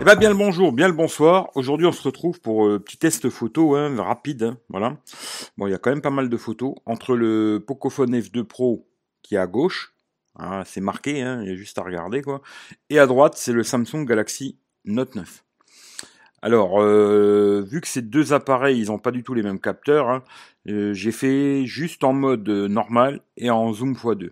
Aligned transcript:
Eh 0.00 0.04
ben 0.04 0.16
bien 0.16 0.30
le 0.30 0.34
bonjour, 0.34 0.72
bien 0.72 0.88
le 0.88 0.94
bonsoir. 0.94 1.50
Aujourd'hui 1.54 1.86
on 1.86 1.92
se 1.92 2.02
retrouve 2.02 2.40
pour 2.40 2.64
un 2.64 2.70
euh, 2.70 2.78
petit 2.78 2.96
test 2.96 3.28
photo 3.28 3.76
hein, 3.76 3.94
rapide, 4.02 4.44
hein, 4.44 4.58
voilà. 4.70 4.96
Bon, 5.58 5.66
il 5.66 5.72
y 5.72 5.74
a 5.74 5.78
quand 5.78 5.90
même 5.90 6.00
pas 6.00 6.08
mal 6.08 6.30
de 6.30 6.36
photos 6.38 6.74
entre 6.86 7.14
le 7.14 7.62
Pocophone 7.66 8.18
F2 8.18 8.44
Pro 8.44 8.88
qui 9.20 9.34
est 9.34 9.38
à 9.38 9.46
gauche, 9.46 9.92
hein, 10.36 10.62
c'est 10.64 10.80
marqué, 10.80 11.20
hein, 11.20 11.42
il 11.42 11.50
y 11.50 11.52
a 11.52 11.54
juste 11.54 11.76
à 11.76 11.82
regarder 11.82 12.22
quoi. 12.22 12.40
Et 12.88 12.98
à 12.98 13.06
droite 13.06 13.34
c'est 13.36 13.52
le 13.52 13.62
Samsung 13.62 14.06
Galaxy 14.06 14.58
Note 14.86 15.16
9. 15.16 15.44
Alors, 16.40 16.80
euh, 16.80 17.62
vu 17.68 17.82
que 17.82 17.88
ces 17.88 18.00
deux 18.00 18.32
appareils, 18.32 18.80
ils 18.80 18.86
n'ont 18.86 18.98
pas 18.98 19.10
du 19.10 19.22
tout 19.22 19.34
les 19.34 19.42
mêmes 19.42 19.60
capteurs, 19.60 20.22
euh, 20.66 20.94
j'ai 20.94 21.12
fait 21.12 21.66
juste 21.66 22.04
en 22.04 22.14
mode 22.14 22.48
normal 22.48 23.20
et 23.36 23.50
en 23.50 23.70
zoom 23.74 23.92
x2. 23.92 24.30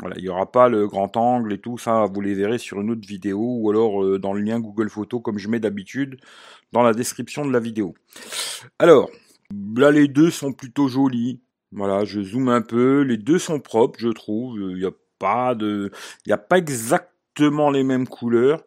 Voilà, 0.00 0.16
il 0.18 0.22
n'y 0.22 0.28
aura 0.28 0.50
pas 0.50 0.68
le 0.68 0.86
grand 0.86 1.16
angle 1.16 1.52
et 1.52 1.58
tout, 1.58 1.76
ça 1.76 2.06
vous 2.06 2.20
les 2.20 2.34
verrez 2.34 2.58
sur 2.58 2.80
une 2.80 2.90
autre 2.90 3.06
vidéo 3.06 3.40
ou 3.40 3.70
alors 3.70 4.04
euh, 4.04 4.18
dans 4.18 4.32
le 4.32 4.40
lien 4.40 4.60
Google 4.60 4.90
Photos 4.90 5.20
comme 5.22 5.38
je 5.38 5.48
mets 5.48 5.58
d'habitude 5.58 6.20
dans 6.72 6.82
la 6.82 6.92
description 6.92 7.44
de 7.44 7.52
la 7.52 7.58
vidéo. 7.58 7.94
Alors, 8.78 9.10
là 9.76 9.90
les 9.90 10.06
deux 10.06 10.30
sont 10.30 10.52
plutôt 10.52 10.88
jolis. 10.88 11.40
Voilà, 11.72 12.04
je 12.04 12.22
zoome 12.22 12.48
un 12.48 12.62
peu, 12.62 13.02
les 13.02 13.18
deux 13.18 13.38
sont 13.38 13.60
propres, 13.60 13.98
je 13.98 14.08
trouve. 14.08 14.58
Il 14.58 14.76
n'y 14.76 14.86
a 14.86 14.92
pas 15.18 15.54
de, 15.54 15.90
il 16.24 16.28
n'y 16.28 16.32
a 16.32 16.38
pas 16.38 16.58
exactement 16.58 17.70
les 17.70 17.82
mêmes 17.82 18.06
couleurs, 18.06 18.64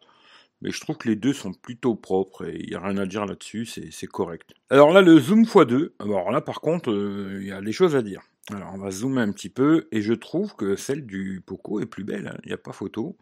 mais 0.60 0.70
je 0.70 0.80
trouve 0.80 0.96
que 0.96 1.08
les 1.08 1.16
deux 1.16 1.32
sont 1.32 1.52
plutôt 1.52 1.94
propres 1.94 2.46
et 2.46 2.60
il 2.60 2.68
n'y 2.68 2.76
a 2.76 2.80
rien 2.80 2.96
à 2.98 3.06
dire 3.06 3.26
là-dessus, 3.26 3.66
c'est 3.66 4.06
correct. 4.06 4.52
Alors 4.70 4.92
là, 4.92 5.00
le 5.00 5.18
zoom 5.18 5.44
x2, 5.44 5.92
alors 5.98 6.30
là 6.30 6.40
par 6.40 6.60
contre, 6.60 6.90
euh, 6.92 7.38
il 7.40 7.48
y 7.48 7.52
a 7.52 7.60
des 7.60 7.72
choses 7.72 7.96
à 7.96 8.02
dire. 8.02 8.22
Alors 8.50 8.72
on 8.74 8.78
va 8.78 8.90
zoomer 8.90 9.22
un 9.22 9.32
petit 9.32 9.48
peu 9.48 9.88
et 9.92 10.02
je 10.02 10.12
trouve 10.14 10.56
que 10.56 10.74
celle 10.76 11.06
du 11.06 11.42
Poco 11.46 11.80
est 11.80 11.86
plus 11.86 12.04
belle, 12.04 12.26
hein. 12.28 12.38
il 12.44 12.48
n'y 12.48 12.52
a 12.52 12.58
pas 12.58 12.72
photo. 12.72 13.16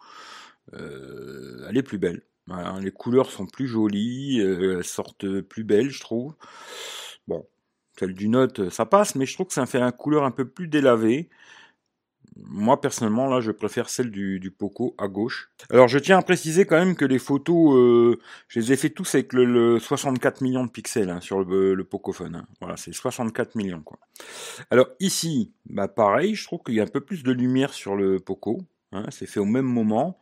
Euh, 0.74 1.66
elle 1.68 1.76
est 1.76 1.82
plus 1.82 1.98
belle. 1.98 2.22
les 2.80 2.90
couleurs 2.92 3.30
sont 3.30 3.46
plus 3.46 3.66
jolies, 3.66 4.40
euh, 4.40 4.78
elles 4.78 4.84
sortent 4.84 5.40
plus 5.42 5.64
belles 5.64 5.90
je 5.90 6.00
trouve. 6.00 6.34
Bon, 7.28 7.46
celle 7.98 8.14
du 8.14 8.28
Note 8.28 8.70
ça 8.70 8.86
passe, 8.86 9.14
mais 9.14 9.26
je 9.26 9.34
trouve 9.34 9.48
que 9.48 9.52
ça 9.52 9.66
fait 9.66 9.80
un 9.80 9.92
couleur 9.92 10.24
un 10.24 10.30
peu 10.30 10.48
plus 10.48 10.68
délavé 10.68 11.28
moi 12.44 12.80
personnellement 12.80 13.26
là 13.26 13.40
je 13.40 13.50
préfère 13.50 13.88
celle 13.88 14.10
du, 14.10 14.54
Poco 14.56 14.94
à 14.98 15.08
gauche. 15.08 15.50
Alors 15.70 15.88
je 15.88 15.98
tiens 15.98 16.18
à 16.18 16.22
préciser 16.22 16.66
quand 16.66 16.76
même 16.76 16.96
que 16.96 17.04
les 17.04 17.18
photos, 17.18 17.76
euh, 17.76 18.18
je 18.48 18.60
les 18.60 18.72
ai 18.72 18.76
fait 18.76 18.90
tous 18.90 19.14
avec 19.14 19.32
le, 19.32 19.78
64 19.78 20.40
millions 20.42 20.64
de 20.64 20.70
pixels 20.70 21.10
hein, 21.10 21.20
sur 21.20 21.44
le, 21.44 21.74
le 21.74 21.84
Pocophone. 21.84 22.36
Hein. 22.36 22.46
Voilà, 22.60 22.76
c'est 22.76 22.92
64 22.92 23.54
millions 23.54 23.82
quoi. 23.82 23.98
Alors 24.70 24.88
ici, 25.00 25.52
bah 25.66 25.88
pareil, 25.88 26.34
je 26.34 26.44
trouve 26.44 26.60
qu'il 26.64 26.74
y 26.74 26.80
a 26.80 26.84
un 26.84 26.88
peu 26.88 27.00
plus 27.00 27.22
de 27.22 27.32
lumière 27.32 27.72
sur 27.72 27.96
le 27.96 28.18
Poco. 28.18 28.62
Hein, 28.92 29.04
c'est 29.10 29.26
fait 29.26 29.38
au 29.38 29.44
même 29.44 29.66
moment 29.66 30.18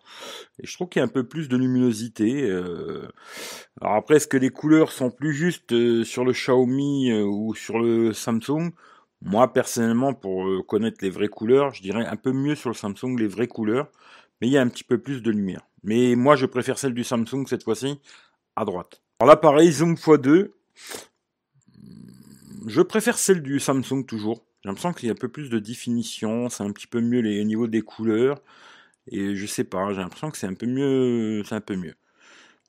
et 0.63 0.67
je 0.67 0.75
trouve 0.75 0.91
qu'il 0.91 1.01
y 1.01 1.03
a 1.03 1.07
un 1.07 1.09
peu 1.09 1.27
plus 1.27 1.49
de 1.49 1.57
luminosité. 1.57 2.43
Euh. 2.43 3.09
Alors 3.81 3.95
après, 3.95 4.17
est-ce 4.17 4.29
que 4.29 4.37
les 4.37 4.51
couleurs 4.51 4.93
sont 4.93 5.11
plus 5.11 5.33
justes 5.33 5.73
euh, 5.73 6.05
sur 6.05 6.25
le 6.25 6.33
Xiaomi 6.33 7.13
ou 7.23 7.55
sur 7.55 7.79
le 7.79 8.13
Samsung? 8.13 8.73
Moi, 9.23 9.53
personnellement, 9.53 10.15
pour 10.15 10.47
euh, 10.47 10.63
connaître 10.63 10.99
les 11.03 11.11
vraies 11.11 11.29
couleurs, 11.29 11.75
je 11.75 11.83
dirais 11.83 12.07
un 12.07 12.17
peu 12.17 12.33
mieux 12.33 12.55
sur 12.55 12.71
le 12.71 12.75
Samsung 12.75 13.17
les 13.19 13.27
vraies 13.27 13.49
couleurs, 13.49 13.91
mais 14.41 14.47
il 14.47 14.53
y 14.53 14.59
a 14.59 14.63
un 14.63 14.69
petit 14.69 14.85
peu 14.85 14.99
plus 14.99 15.23
de 15.23 15.31
lumière. 15.31 15.67
Mais 15.83 16.15
moi, 16.15 16.37
je 16.37 16.47
préfère 16.47 16.79
celle 16.79 16.95
du 16.95 17.05
Samsung 17.05 17.47
cette 17.49 17.65
fois-ci, 17.65 18.01
à 18.55 18.65
droite. 18.65 19.03
Alors 19.21 19.35
là, 19.35 19.37
pareil, 19.37 19.73
zoom 19.73 19.95
x2. 19.95 20.51
Je 22.67 22.83
préfère 22.83 23.19
celle 23.19 23.43
du 23.43 23.59
Samsung 23.59 24.05
toujours. 24.07 24.45
J'ai 24.63 24.69
l'impression 24.69 24.93
qu'il 24.93 25.07
y 25.07 25.11
a 25.11 25.13
un 25.13 25.17
peu 25.17 25.29
plus 25.29 25.51
de 25.51 25.59
définition, 25.59 26.49
c'est 26.49 26.63
un 26.63 26.71
petit 26.73 26.87
peu 26.87 27.01
mieux 27.01 27.21
les 27.21 27.45
niveaux 27.45 27.67
des 27.67 27.83
couleurs. 27.83 28.41
Et 29.11 29.35
je 29.35 29.47
sais 29.47 29.65
pas, 29.65 29.93
j'ai 29.93 30.01
l'impression 30.01 30.31
que 30.31 30.37
c'est 30.37 30.47
un 30.47 30.55
peu 30.55 30.67
mieux, 30.67 31.43
c'est 31.45 31.55
un 31.55 31.61
peu 31.61 31.77
mieux. 31.77 31.95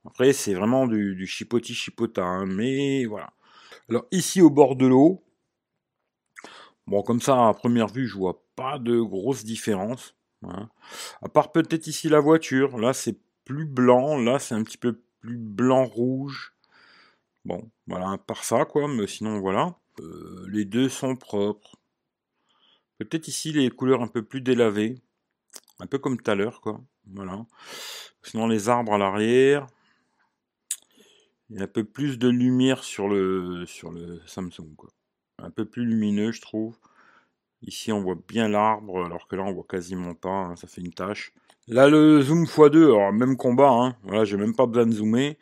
Après, 0.06 0.34
c'est 0.34 0.54
vraiment 0.54 0.88
du, 0.88 1.16
du 1.16 1.28
chipoti 1.28 1.74
chipota, 1.74 2.46
mais 2.46 3.06
voilà. 3.06 3.34
Alors 3.90 4.06
ici 4.12 4.42
au 4.42 4.50
bord 4.50 4.76
de 4.76 4.88
l'eau, 4.88 5.24
Bon, 6.90 7.04
comme 7.04 7.22
ça, 7.22 7.50
à 7.50 7.54
première 7.54 7.88
vue, 7.88 8.08
je 8.08 8.18
vois 8.18 8.44
pas 8.56 8.80
de 8.80 9.00
grosse 9.00 9.44
différence. 9.44 10.16
Hein. 10.42 10.70
À 11.22 11.30
part 11.30 11.52
peut-être 11.52 11.86
ici 11.86 12.10
la 12.10 12.20
voiture. 12.20 12.80
Là, 12.80 12.94
c'est 12.94 13.20
plus 13.46 13.66
blanc. 13.66 14.18
Là, 14.18 14.40
c'est 14.40 14.56
un 14.56 14.64
petit 14.64 14.80
peu 14.80 15.00
plus 15.20 15.38
blanc-rouge. 15.38 16.56
Bon, 17.46 17.70
voilà, 17.86 18.14
à 18.14 18.18
part 18.18 18.44
ça, 18.44 18.66
quoi. 18.66 18.88
Mais 18.88 19.06
sinon, 19.06 19.40
voilà. 19.40 19.78
Euh, 20.00 20.48
les 20.50 20.66
deux 20.66 20.90
sont 20.90 21.16
propres. 21.16 21.76
Peut-être 22.98 23.28
ici 23.28 23.52
les 23.52 23.70
couleurs 23.70 24.02
un 24.02 24.08
peu 24.08 24.24
plus 24.24 24.42
délavées. 24.42 24.96
Un 25.80 25.86
peu 25.86 26.00
comme 26.00 26.20
tout 26.20 26.32
à 26.32 26.34
l'heure, 26.34 26.60
quoi. 26.60 26.82
Voilà. 27.06 27.46
Sinon, 28.24 28.48
les 28.48 28.68
arbres 28.68 28.94
à 28.94 28.98
l'arrière. 28.98 29.68
Il 31.52 31.62
un 31.62 31.68
peu 31.68 31.84
plus 31.84 32.18
de 32.18 32.30
lumière 32.30 32.84
sur 32.84 33.08
le, 33.08 33.68
sur 33.68 33.92
le 33.92 34.22
Samsung, 34.26 34.74
quoi 34.76 34.90
un 35.44 35.50
peu 35.50 35.66
plus 35.66 35.86
lumineux, 35.86 36.32
je 36.32 36.42
trouve. 36.42 36.78
Ici, 37.62 37.92
on 37.92 38.02
voit 38.02 38.18
bien 38.28 38.48
l'arbre, 38.48 39.06
alors 39.06 39.28
que 39.28 39.36
là, 39.36 39.44
on 39.44 39.54
voit 39.54 39.66
quasiment 39.68 40.16
pas, 40.16 40.30
hein, 40.30 40.56
ça 40.56 40.68
fait 40.68 40.82
une 40.82 40.94
tâche. 40.94 41.34
Là, 41.68 41.88
le 41.90 42.22
zoom 42.22 42.46
x2, 42.46 42.86
alors 42.86 43.14
même 43.14 43.38
combat, 43.38 43.70
hein, 43.72 43.96
voilà, 44.04 44.26
j'ai 44.26 44.38
même 44.38 44.56
pas 44.56 44.66
besoin 44.66 44.88
de 44.88 44.94
zoomer. 44.94 45.38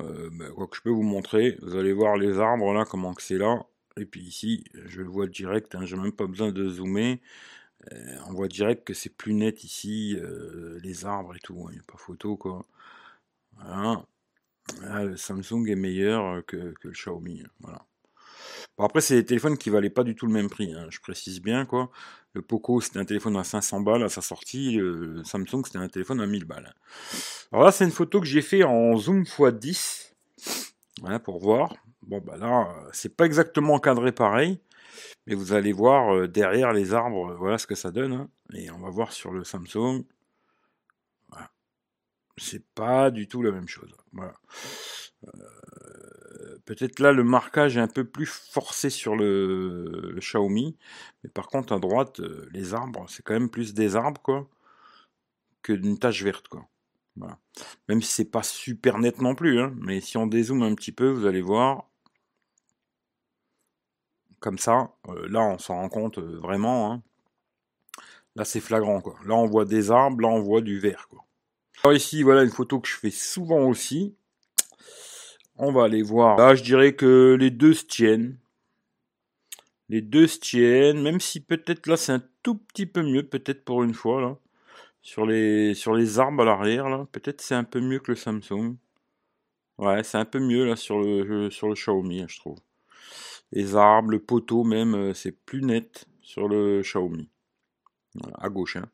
Euh, 0.00 0.30
ben, 0.32 0.50
quoi 0.52 0.66
que 0.68 0.76
je 0.76 0.82
peux 0.82 0.90
vous 0.90 1.02
montrer, 1.02 1.58
vous 1.62 1.76
allez 1.76 1.92
voir 1.92 2.16
les 2.16 2.38
arbres 2.38 2.72
là, 2.72 2.84
comment 2.84 3.14
que 3.14 3.22
c'est 3.22 3.38
là. 3.38 3.66
Et 3.96 4.06
puis 4.06 4.22
ici, 4.22 4.64
je 4.86 5.02
le 5.02 5.08
vois 5.08 5.26
direct, 5.26 5.74
hein, 5.74 5.84
j'ai 5.84 5.96
même 5.96 6.12
pas 6.12 6.26
besoin 6.26 6.52
de 6.52 6.68
zoomer. 6.68 7.20
Euh, 7.92 8.18
on 8.28 8.32
voit 8.34 8.48
direct 8.48 8.86
que 8.86 8.94
c'est 8.94 9.10
plus 9.10 9.34
net 9.34 9.64
ici, 9.64 10.16
euh, 10.20 10.78
les 10.82 11.04
arbres 11.04 11.34
et 11.36 11.40
tout, 11.40 11.66
il 11.70 11.74
n'y 11.74 11.80
a 11.80 11.82
pas 11.86 11.98
photo 11.98 12.36
quoi. 12.36 12.64
Voilà. 13.56 14.06
le 15.04 15.16
Samsung 15.16 15.66
est 15.68 15.76
meilleur 15.76 16.44
que 16.46 16.74
le 16.82 16.90
Xiaomi. 16.92 17.44
Voilà. 17.60 17.86
Bon, 18.78 18.84
après, 18.84 19.00
c'est 19.00 19.14
des 19.14 19.24
téléphones 19.24 19.58
qui 19.58 19.70
valaient 19.70 19.90
pas 19.90 20.04
du 20.04 20.14
tout 20.14 20.26
le 20.26 20.32
même 20.32 20.48
prix, 20.48 20.72
hein, 20.72 20.86
je 20.90 21.00
précise 21.00 21.40
bien, 21.40 21.66
quoi. 21.66 21.90
Le 22.34 22.40
Poco, 22.40 22.80
c'était 22.80 22.98
un 22.98 23.04
téléphone 23.04 23.36
à 23.36 23.44
500 23.44 23.80
balles 23.80 24.02
à 24.02 24.08
sa 24.08 24.22
sortie, 24.22 24.76
le 24.76 25.22
Samsung, 25.24 25.64
c'était 25.64 25.78
un 25.78 25.88
téléphone 25.88 26.20
à 26.20 26.26
1000 26.26 26.44
balles. 26.44 26.74
Alors 27.52 27.64
là, 27.64 27.72
c'est 27.72 27.84
une 27.84 27.90
photo 27.90 28.20
que 28.20 28.26
j'ai 28.26 28.40
fait 28.40 28.64
en 28.64 28.96
zoom 28.96 29.24
x10, 29.24 30.12
voilà, 31.00 31.18
pour 31.18 31.38
voir. 31.38 31.74
Bon, 32.02 32.20
bah 32.20 32.36
là, 32.36 32.74
c'est 32.92 33.16
pas 33.16 33.26
exactement 33.26 33.74
encadré 33.74 34.12
pareil, 34.12 34.58
mais 35.26 35.34
vous 35.34 35.52
allez 35.52 35.72
voir 35.72 36.14
euh, 36.14 36.28
derrière 36.28 36.72
les 36.72 36.94
arbres, 36.94 37.34
voilà 37.34 37.58
ce 37.58 37.66
que 37.66 37.74
ça 37.74 37.90
donne. 37.90 38.12
Hein. 38.12 38.28
Et 38.54 38.70
on 38.70 38.78
va 38.78 38.90
voir 38.90 39.12
sur 39.12 39.32
le 39.32 39.44
Samsung. 39.44 40.04
Voilà. 41.28 41.50
C'est 42.36 42.64
pas 42.74 43.10
du 43.10 43.28
tout 43.28 43.42
la 43.42 43.52
même 43.52 43.68
chose. 43.68 43.94
Voilà. 44.12 44.34
Euh, 45.28 45.30
peut-être 46.64 47.00
là 47.00 47.12
le 47.12 47.24
marquage 47.24 47.76
est 47.76 47.80
un 47.80 47.88
peu 47.88 48.04
plus 48.04 48.26
forcé 48.26 48.90
sur 48.90 49.16
le, 49.16 50.14
Xiaomi, 50.18 50.76
mais 51.22 51.30
par 51.30 51.48
contre 51.48 51.72
à 51.72 51.78
droite 51.78 52.20
euh, 52.20 52.48
les 52.52 52.74
arbres 52.74 53.06
c'est 53.08 53.22
quand 53.22 53.34
même 53.34 53.50
plus 53.50 53.74
des 53.74 53.96
arbres 53.96 54.20
quoi 54.22 54.48
que 55.62 55.72
d'une 55.72 55.98
tache 55.98 56.22
verte 56.22 56.48
quoi. 56.48 56.68
Même 57.88 58.00
si 58.00 58.10
c'est 58.10 58.30
pas 58.30 58.42
super 58.42 58.98
net 58.98 59.20
non 59.20 59.34
plus, 59.34 59.60
hein, 59.60 59.74
mais 59.76 60.00
si 60.00 60.16
on 60.16 60.26
dézoome 60.26 60.62
un 60.62 60.74
petit 60.74 60.92
peu, 60.92 61.10
vous 61.10 61.26
allez 61.26 61.42
voir 61.42 61.84
comme 64.40 64.58
ça. 64.58 64.90
Euh, 65.08 65.28
là 65.28 65.40
on 65.40 65.58
s'en 65.58 65.76
rend 65.76 65.88
compte 65.88 66.18
vraiment. 66.18 66.92
Hein. 66.92 67.02
Là 68.34 68.44
c'est 68.44 68.60
flagrant 68.60 69.00
quoi. 69.00 69.16
Là 69.26 69.34
on 69.34 69.46
voit 69.46 69.64
des 69.64 69.90
arbres, 69.90 70.22
là 70.22 70.28
on 70.28 70.40
voit 70.40 70.60
du 70.60 70.78
vert. 70.78 71.08
Alors 71.84 71.96
ici 71.96 72.22
voilà 72.22 72.42
une 72.42 72.50
photo 72.50 72.80
que 72.80 72.88
je 72.88 72.96
fais 72.96 73.10
souvent 73.10 73.60
aussi. 73.68 74.16
On 75.56 75.72
va 75.72 75.84
aller 75.84 76.02
voir. 76.02 76.38
Là, 76.38 76.54
je 76.54 76.62
dirais 76.62 76.94
que 76.94 77.36
les 77.38 77.50
deux 77.50 77.74
se 77.74 77.84
tiennent. 77.84 78.38
Les 79.88 80.00
deux 80.00 80.26
se 80.26 80.38
tiennent, 80.38 81.02
même 81.02 81.20
si 81.20 81.40
peut-être 81.40 81.86
là 81.86 81.96
c'est 81.96 82.12
un 82.12 82.22
tout 82.42 82.54
petit 82.56 82.86
peu 82.86 83.02
mieux, 83.02 83.22
peut-être 83.22 83.64
pour 83.64 83.82
une 83.82 83.94
fois 83.94 84.22
là. 84.22 84.38
Sur 85.02 85.26
les, 85.26 86.18
arbres 86.18 86.42
à 86.42 86.44
l'arrière 86.46 86.88
là, 86.88 87.06
peut-être 87.12 87.40
c'est 87.42 87.54
un 87.54 87.64
peu 87.64 87.80
mieux 87.80 87.98
que 87.98 88.12
le 88.12 88.16
Samsung. 88.16 88.76
Ouais, 89.78 90.02
c'est 90.04 90.18
un 90.18 90.24
peu 90.24 90.38
mieux 90.38 90.64
là 90.64 90.76
sur 90.76 91.00
le, 91.00 91.50
sur 91.50 91.68
le 91.68 91.74
Xiaomi, 91.74 92.24
je 92.28 92.38
trouve. 92.38 92.58
Les 93.52 93.76
arbres, 93.76 94.10
le 94.10 94.20
poteau 94.20 94.64
même, 94.64 94.94
euh, 94.94 95.14
c'est 95.14 95.32
plus 95.32 95.60
net 95.60 96.06
sur 96.22 96.48
le 96.48 96.80
Xiaomi. 96.82 97.28
à 98.38 98.48
gauche. 98.48 98.76
Hein. 98.76 98.88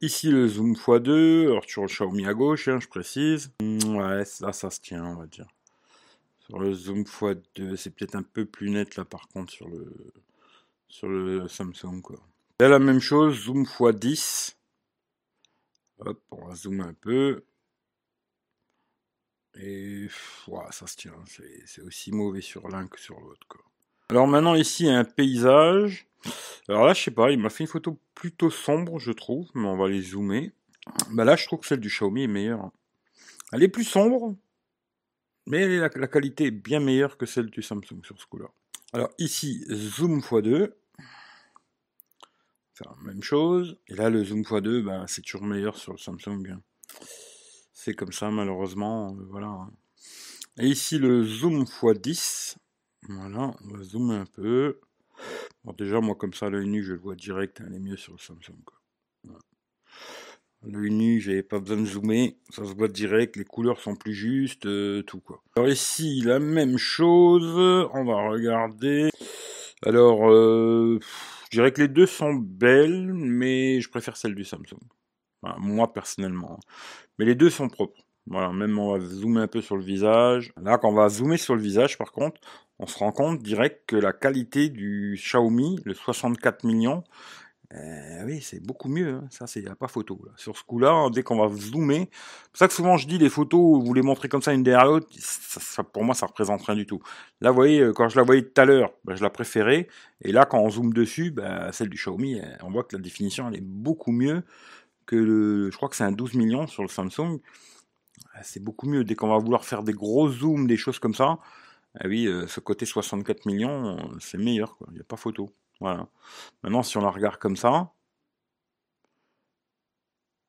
Ici 0.00 0.30
le 0.30 0.46
zoom 0.48 0.74
x2, 0.74 1.46
alors 1.46 1.64
sur 1.64 1.82
le 1.82 1.88
Xiaomi 1.88 2.26
à 2.26 2.34
gauche, 2.34 2.68
hein, 2.68 2.78
je 2.80 2.88
précise. 2.88 3.54
Ouais, 3.86 4.24
ça, 4.26 4.52
ça 4.52 4.68
se 4.70 4.80
tient, 4.80 5.04
on 5.04 5.16
va 5.16 5.26
dire. 5.26 5.46
Le 6.58 6.72
zoom 6.72 7.02
x2, 7.02 7.76
c'est 7.76 7.90
peut-être 7.90 8.14
un 8.14 8.22
peu 8.22 8.44
plus 8.44 8.70
net 8.70 8.96
là 8.96 9.04
par 9.04 9.28
contre 9.28 9.52
sur 9.52 9.68
le 9.68 10.12
sur 10.88 11.08
le 11.08 11.48
Samsung 11.48 12.00
quoi. 12.02 12.20
Là 12.60 12.68
la 12.68 12.78
même 12.78 13.00
chose, 13.00 13.34
zoom 13.44 13.64
x10. 13.64 14.54
Hop, 15.98 16.22
on 16.30 16.46
va 16.46 16.54
zoomer 16.54 16.86
un 16.86 16.94
peu. 16.94 17.44
Et 19.56 20.08
ça 20.70 20.86
se 20.86 20.96
tient, 20.96 21.14
c'est 21.66 21.82
aussi 21.82 22.10
mauvais 22.10 22.40
sur 22.40 22.68
l'un 22.68 22.88
que 22.88 22.98
sur 22.98 23.20
l'autre. 23.20 23.46
Alors 24.08 24.26
maintenant 24.26 24.54
ici 24.54 24.88
un 24.88 25.04
paysage. 25.04 26.06
Alors 26.68 26.86
là 26.86 26.94
je 26.94 27.02
sais 27.02 27.10
pas, 27.10 27.30
il 27.30 27.38
m'a 27.38 27.50
fait 27.50 27.64
une 27.64 27.68
photo 27.68 27.98
plutôt 28.14 28.50
sombre 28.50 28.98
je 28.98 29.12
trouve, 29.12 29.48
mais 29.54 29.66
on 29.66 29.76
va 29.76 29.88
les 29.88 30.02
zoomer. 30.02 30.52
Bah 31.10 31.24
là 31.24 31.36
je 31.36 31.46
trouve 31.46 31.60
que 31.60 31.66
celle 31.66 31.80
du 31.80 31.88
Xiaomi 31.88 32.24
est 32.24 32.28
meilleure. 32.28 32.70
Elle 33.52 33.62
est 33.62 33.68
plus 33.68 33.84
sombre, 33.84 34.34
Mais 35.46 35.78
la, 35.78 35.88
qualité 35.88 36.46
est 36.46 36.50
bien 36.50 36.80
meilleure 36.80 37.16
que 37.18 37.26
celle 37.26 37.50
du 37.50 37.62
Samsung 37.62 38.02
sur 38.02 38.18
ce 38.18 38.26
coup-là. 38.26 38.46
Alors 38.92 39.10
ici, 39.18 39.64
zoom 39.70 40.20
x2. 40.20 40.72
même 43.02 43.22
chose. 43.22 43.78
Et 43.88 43.94
là, 43.94 44.08
le 44.08 44.24
zoom 44.24 44.42
x2, 44.42 44.82
ben, 44.82 45.06
c'est 45.06 45.22
toujours 45.22 45.44
meilleur 45.44 45.76
sur 45.76 45.92
le 45.92 45.98
Samsung. 45.98 46.46
Hein. 46.50 46.62
C'est 47.72 47.94
comme 47.94 48.12
ça, 48.12 48.30
malheureusement. 48.30 49.14
Euh, 49.14 49.24
voilà. 49.28 49.48
Hein. 49.48 49.70
Et 50.58 50.66
ici, 50.68 50.98
le 50.98 51.24
zoom 51.24 51.64
x10. 51.64 52.56
Voilà, 53.08 53.54
on 53.62 53.76
va 53.76 53.82
zoomer 53.82 54.14
un 54.14 54.26
peu. 54.26 54.80
Bon, 55.62 55.74
déjà, 55.74 56.00
moi, 56.00 56.14
comme 56.14 56.32
ça, 56.32 56.48
l'œil 56.48 56.66
nu, 56.66 56.82
je 56.82 56.92
le 56.92 56.98
vois 56.98 57.16
direct. 57.16 57.60
Elle 57.66 57.74
est 57.74 57.80
mieux 57.80 57.98
sur 57.98 58.14
le 58.14 58.18
Samsung. 58.18 58.64
L'œil 60.66 60.90
nu, 60.90 61.20
j'avais 61.20 61.42
pas 61.42 61.58
besoin 61.58 61.78
de 61.78 61.86
zoomer, 61.86 62.36
ça 62.50 62.64
se 62.64 62.72
voit 62.74 62.88
direct, 62.88 63.36
les 63.36 63.44
couleurs 63.44 63.80
sont 63.80 63.96
plus 63.96 64.14
justes, 64.14 64.66
euh, 64.66 65.02
tout 65.02 65.20
quoi. 65.20 65.42
Alors 65.56 65.68
ici, 65.68 66.22
la 66.24 66.38
même 66.38 66.78
chose, 66.78 67.88
on 67.92 68.04
va 68.04 68.28
regarder. 68.28 69.10
Alors, 69.84 70.30
euh, 70.30 70.98
je 71.50 71.58
dirais 71.58 71.72
que 71.72 71.82
les 71.82 71.88
deux 71.88 72.06
sont 72.06 72.34
belles, 72.34 73.12
mais 73.12 73.80
je 73.80 73.90
préfère 73.90 74.16
celle 74.16 74.34
du 74.34 74.44
Samsung. 74.44 74.80
moi 75.58 75.92
personnellement. 75.92 76.58
Mais 77.18 77.26
les 77.26 77.34
deux 77.34 77.50
sont 77.50 77.68
propres. 77.68 78.00
Voilà, 78.26 78.52
même 78.52 78.78
on 78.78 78.92
va 78.96 79.00
zoomer 79.04 79.42
un 79.42 79.46
peu 79.46 79.60
sur 79.60 79.76
le 79.76 79.84
visage. 79.84 80.52
Là, 80.56 80.78
quand 80.78 80.88
on 80.88 80.94
va 80.94 81.10
zoomer 81.10 81.36
sur 81.36 81.54
le 81.54 81.60
visage, 81.60 81.98
par 81.98 82.10
contre, 82.10 82.40
on 82.78 82.86
se 82.86 82.98
rend 82.98 83.12
compte 83.12 83.42
direct 83.42 83.82
que 83.86 83.96
la 83.96 84.12
qualité 84.12 84.70
du 84.70 85.14
Xiaomi, 85.16 85.78
le 85.84 85.94
64 85.94 86.64
millions, 86.64 87.04
euh, 87.76 88.24
oui, 88.24 88.40
c'est 88.40 88.60
beaucoup 88.60 88.88
mieux. 88.88 89.14
Hein. 89.14 89.26
Ça, 89.30 89.46
c'est 89.46 89.62
pas 89.74 89.88
photo. 89.88 90.20
Là. 90.24 90.32
Sur 90.36 90.56
ce 90.56 90.62
coup-là, 90.62 90.90
hein, 90.90 91.10
dès 91.10 91.22
qu'on 91.22 91.36
va 91.36 91.54
zoomer, 91.54 92.08
c'est 92.52 92.58
ça 92.60 92.68
que 92.68 92.74
souvent 92.74 92.96
je 92.96 93.08
dis 93.08 93.18
les 93.18 93.28
photos, 93.28 93.82
vous 93.82 93.94
les 93.94 94.02
montrez 94.02 94.28
comme 94.28 94.42
ça 94.42 94.52
une 94.52 94.62
derrière 94.62 94.84
l'autre, 94.84 95.08
ça, 95.18 95.82
pour 95.82 96.04
moi, 96.04 96.14
ça 96.14 96.26
représente 96.26 96.62
rien 96.62 96.76
du 96.76 96.86
tout. 96.86 97.00
Là, 97.40 97.50
vous 97.50 97.56
voyez, 97.56 97.80
euh, 97.80 97.92
quand 97.92 98.08
je 98.08 98.16
la 98.16 98.22
voyais 98.22 98.42
tout 98.42 98.60
à 98.60 98.64
l'heure, 98.64 98.92
ben, 99.04 99.16
je 99.16 99.22
la 99.22 99.30
préférais. 99.30 99.88
Et 100.20 100.30
là, 100.30 100.44
quand 100.44 100.60
on 100.60 100.70
zoome 100.70 100.92
dessus, 100.92 101.30
ben, 101.30 101.72
celle 101.72 101.88
du 101.88 101.96
Xiaomi, 101.96 102.40
euh, 102.40 102.44
on 102.62 102.70
voit 102.70 102.84
que 102.84 102.96
la 102.96 103.02
définition, 103.02 103.48
elle 103.48 103.56
est 103.56 103.64
beaucoup 103.64 104.12
mieux 104.12 104.42
que 105.06 105.16
le. 105.16 105.70
Je 105.70 105.76
crois 105.76 105.88
que 105.88 105.96
c'est 105.96 106.04
un 106.04 106.12
12 106.12 106.34
millions 106.34 106.66
sur 106.66 106.82
le 106.82 106.88
Samsung. 106.88 107.40
C'est 108.42 108.62
beaucoup 108.62 108.88
mieux. 108.88 109.04
Dès 109.04 109.14
qu'on 109.16 109.28
va 109.28 109.38
vouloir 109.38 109.64
faire 109.64 109.82
des 109.82 109.92
gros 109.92 110.28
zooms, 110.28 110.66
des 110.66 110.76
choses 110.76 110.98
comme 110.98 111.14
ça, 111.14 111.38
ah 112.00 112.08
oui, 112.08 112.28
ce 112.48 112.60
côté 112.60 112.86
64 112.86 113.46
millions, 113.46 113.96
c'est 114.20 114.38
meilleur. 114.38 114.76
Il 114.88 114.94
n'y 114.94 115.00
a 115.00 115.04
pas 115.04 115.16
photo. 115.16 115.50
Voilà. 115.80 116.08
Maintenant, 116.62 116.82
si 116.82 116.96
on 116.98 117.02
la 117.02 117.10
regarde 117.10 117.36
comme 117.38 117.56
ça, 117.56 117.92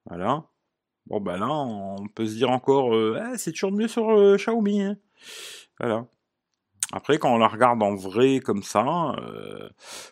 voilà. 0.06 0.45
Bon, 1.07 1.19
ben 1.22 1.38
là, 1.38 1.50
on 1.50 2.07
peut 2.07 2.25
se 2.27 2.36
dire 2.36 2.50
encore, 2.51 2.95
euh, 2.95 3.19
eh, 3.33 3.38
c'est 3.38 3.51
toujours 3.51 3.72
mieux 3.72 3.88
sur 3.88 4.10
euh, 4.10 4.38
Xiaomi. 4.38 4.81
Hein. 4.81 4.98
Voilà. 5.80 6.07
Après, 6.94 7.19
quand 7.19 7.33
on 7.33 7.38
la 7.39 7.48
regarde 7.48 7.81
en 7.83 7.95
vrai 7.95 8.39
comme 8.39 8.63
ça, 8.63 9.16
euh, 9.19 9.69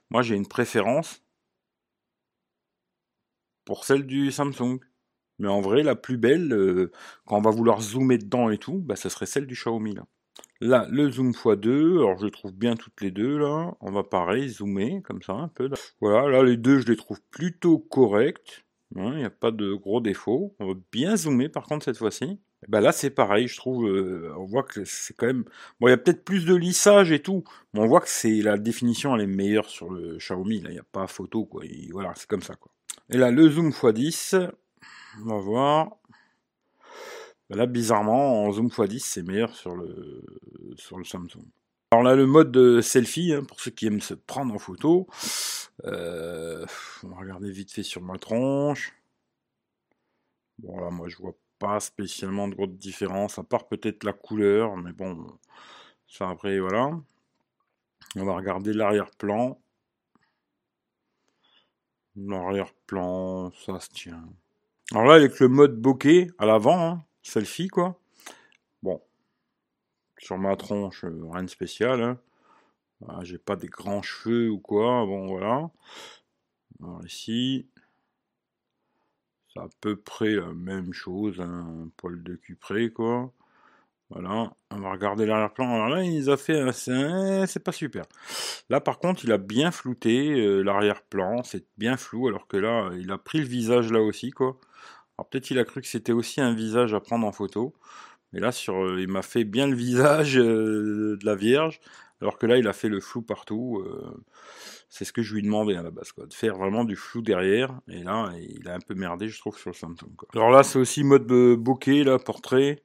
moi 0.10 0.21
j'ai 0.24 0.36
une 0.36 0.48
préférence 0.48 1.24
pour 3.66 3.86
celle 3.86 4.06
du 4.06 4.31
Samsung. 4.31 4.80
Mais 5.39 5.48
en 5.48 5.62
vrai, 5.62 5.83
la 5.83 5.95
plus 5.95 6.18
belle, 6.18 6.89
quand 7.25 7.38
on 7.38 7.42
va 7.42 7.51
vouloir 7.51 7.81
zoomer 7.81 8.18
dedans 8.19 8.50
et 8.51 8.57
tout, 8.59 8.80
bah, 8.80 8.95
ce 8.95 9.09
serait 9.09 9.25
celle 9.25 9.48
du 9.48 9.56
Xiaomi. 9.56 9.95
Là. 9.95 10.06
Là, 10.63 10.88
le 10.89 11.12
zoom 11.12 11.31
x2, 11.31 11.98
alors 11.98 12.18
je 12.18 12.27
trouve 12.27 12.54
bien 12.54 12.75
toutes 12.77 13.01
les 13.01 13.12
deux 13.12 13.38
là. 13.38 13.75
On 13.81 13.92
va 13.92 14.04
pareil, 14.04 14.48
zoomer 14.48 15.01
comme 15.04 15.21
ça 15.21 15.33
un 15.33 15.50
peu. 15.50 15.69
Voilà, 16.00 16.30
là 16.30 16.42
les 16.42 16.56
deux 16.56 16.80
je 16.80 16.88
les 16.88 16.95
trouve 16.95 17.19
plutôt 17.31 17.80
corrects. 17.80 18.63
Hein, 18.95 19.12
il 19.12 19.18
n'y 19.18 19.25
a 19.25 19.30
pas 19.30 19.51
de 19.51 19.74
gros 19.74 20.00
défauts. 20.00 20.56
On 20.60 20.68
va 20.68 20.74
bien 20.89 21.18
zoomer 21.18 21.50
par 21.50 21.65
contre 21.65 21.83
cette 21.83 21.98
fois-ci. 21.98 22.39
Bah 22.69 22.80
là 22.80 22.94
c'est 22.94 23.10
pareil, 23.10 23.50
je 23.50 23.57
trouve, 23.57 23.89
euh, 23.89 24.33
on 24.38 24.45
voit 24.45 24.63
que 24.63 24.86
c'est 24.86 25.13
quand 25.13 25.25
même... 25.25 25.44
Bon, 25.81 25.88
il 25.88 25.89
y 25.89 25.94
a 25.94 25.98
peut-être 25.98 26.24
plus 26.24 26.45
de 26.45 26.56
lissage 26.56 27.12
et 27.12 27.19
tout, 27.19 27.44
mais 27.74 27.81
on 27.81 27.88
voit 27.88 28.00
que 28.00 28.07
c'est 28.07 28.42
la 28.42 28.57
définition 28.57 29.13
elle 29.18 29.24
est 29.24 29.27
meilleure 29.27 29.69
sur 29.69 29.92
le 29.92 30.16
Xiaomi, 30.16 30.62
là 30.62 30.69
il 30.69 30.75
n'y 30.75 30.80
a 30.80 30.86
pas 30.89 31.07
photo 31.07 31.44
quoi, 31.44 31.66
voilà, 31.92 32.13
c'est 32.16 32.30
comme 32.30 32.42
ça 32.42 32.56
quoi. 32.56 32.71
Et 33.09 33.18
là 33.18 33.31
le 33.31 33.50
zoom 33.50 33.71
x10, 33.71 34.50
on 35.21 35.25
va 35.25 35.39
voir. 35.39 35.98
Bah 37.50 37.57
là, 37.57 37.66
bizarrement, 37.66 38.45
en 38.45 38.51
zoom 38.51 38.68
x10, 38.68 39.00
c'est 39.00 39.24
meilleur 39.24 39.56
sur 39.56 39.75
le, 39.75 40.24
sur 40.75 40.98
le 40.98 41.04
Samsung. 41.04 41.45
Alors 41.92 42.04
là, 42.04 42.16
le 42.16 42.25
mode 42.25 42.81
selfie, 42.81 43.34
hein, 43.34 43.44
pour 43.44 43.60
ceux 43.60 43.72
qui 43.72 43.86
aiment 43.86 44.01
se 44.01 44.13
prendre 44.13 44.54
en 44.54 44.60
photo. 44.60 45.07
Euh, 45.86 46.66
on 47.04 47.10
va 47.10 47.18
regarder 47.18 47.51
vite 47.51 47.72
fait 47.72 47.84
sur 47.84 48.01
ma 48.01 48.18
tronche. 48.18 48.94
Bon, 50.60 50.80
là, 50.80 50.90
moi, 50.90 51.07
je 51.07 51.18
vois 51.18 51.36
pas 51.60 51.80
spécialement 51.80 52.48
de 52.48 52.56
grande 52.56 52.78
différence, 52.78 53.40
à 53.40 53.44
part 53.44 53.68
peut-être 53.68 54.04
la 54.04 54.13
couleur, 54.13 54.75
mais 54.78 54.92
bon, 54.92 55.28
ça 56.07 56.30
après, 56.30 56.60
voilà. 56.60 56.92
On 58.16 58.25
va 58.25 58.36
regarder 58.36 58.74
l'arrière-plan. 58.74 59.60
L'arrière-plan, 62.16 63.51
ça 63.51 63.80
se 63.80 63.90
tient. 63.90 64.24
Alors 64.92 65.06
là, 65.06 65.16
avec 65.16 65.40
le 65.40 65.48
mode 65.48 65.80
bokeh 65.80 66.31
à 66.38 66.45
l'avant, 66.45 66.80
hein, 66.80 67.06
selfie, 67.23 67.67
quoi. 67.67 67.99
Bon. 68.83 69.01
Sur 70.19 70.37
ma 70.37 70.55
tronche, 70.55 71.03
euh, 71.05 71.29
rien 71.31 71.43
de 71.43 71.49
spécial. 71.49 72.01
Hein. 72.01 72.19
Ah, 73.07 73.19
j'ai 73.23 73.37
pas 73.37 73.55
des 73.55 73.67
grands 73.67 74.01
cheveux 74.01 74.49
ou 74.49 74.59
quoi. 74.59 75.05
Bon, 75.05 75.27
voilà. 75.27 75.69
Alors 76.81 77.05
ici, 77.05 77.67
c'est 79.53 79.59
à 79.59 79.67
peu 79.81 79.95
près 79.95 80.35
la 80.35 80.53
même 80.53 80.93
chose. 80.93 81.39
Hein, 81.41 81.85
un 81.85 81.89
poil 81.97 82.23
de 82.23 82.35
cupré, 82.35 82.91
quoi. 82.91 83.31
Voilà, 84.09 84.53
on 84.69 84.79
va 84.79 84.91
regarder 84.91 85.25
l'arrière-plan. 85.25 85.73
Alors 85.73 85.89
là, 85.89 86.03
il 86.03 86.15
nous 86.15 86.29
a 86.29 86.37
fait, 86.37 86.71
c'est 86.71 87.63
pas 87.63 87.71
super. 87.71 88.05
Là, 88.69 88.79
par 88.79 88.99
contre, 88.99 89.25
il 89.25 89.31
a 89.31 89.39
bien 89.39 89.71
flouté 89.71 90.33
euh, 90.39 90.61
l'arrière-plan, 90.61 91.41
c'est 91.43 91.65
bien 91.77 91.97
flou, 91.97 92.27
alors 92.27 92.47
que 92.47 92.57
là, 92.57 92.91
il 92.99 93.11
a 93.11 93.17
pris 93.17 93.39
le 93.39 93.45
visage 93.45 93.91
là 93.91 94.01
aussi, 94.01 94.29
quoi. 94.29 94.59
Alors 95.18 95.30
peut-être 95.30 95.51
il 95.51 95.60
a 95.60 95.63
cru 95.63 95.81
que 95.81 95.88
c'était 95.88 96.12
aussi 96.12 96.42
un 96.42 96.54
visage 96.54 96.94
à 96.94 97.00
prendre 97.00 97.25
en 97.25 97.31
photo. 97.31 97.74
Mais 98.33 98.39
là, 98.39 98.51
sur, 98.51 98.83
euh, 98.83 99.00
il 99.00 99.07
m'a 99.07 99.21
fait 99.21 99.44
bien 99.44 99.68
le 99.68 99.75
visage 99.75 100.38
euh, 100.38 101.18
de 101.18 101.25
la 101.25 101.36
Vierge, 101.36 101.80
alors 102.19 102.39
que 102.39 102.48
là, 102.48 102.57
il 102.57 102.68
a 102.68 102.74
fait 102.74 102.89
le 102.89 103.00
flou 103.00 103.21
partout. 103.21 103.83
Euh, 103.86 104.24
c'est 104.89 105.06
ce 105.06 105.13
que 105.13 105.21
je 105.21 105.36
lui 105.36 105.44
demandais 105.44 105.75
à 105.75 105.83
la 105.83 105.92
base, 105.92 106.12
quoi, 106.12 106.25
de 106.25 106.33
faire 106.33 106.57
vraiment 106.57 106.83
du 106.83 106.95
flou 106.95 107.21
derrière. 107.21 107.80
Et 107.88 108.04
là, 108.04 108.31
il 108.39 108.68
a 108.68 108.74
un 108.74 108.80
peu 108.80 108.95
merdé, 108.95 109.30
je 109.30 109.39
trouve, 109.39 109.57
sur 109.57 109.69
le 109.69 109.75
Samsung. 109.75 110.16
Alors 110.33 110.49
là, 110.49 110.64
c'est 110.64 110.80
aussi 110.80 111.04
mode 111.04 111.28
bokeh, 111.28 112.04
là, 112.04 112.18
portrait. 112.19 112.83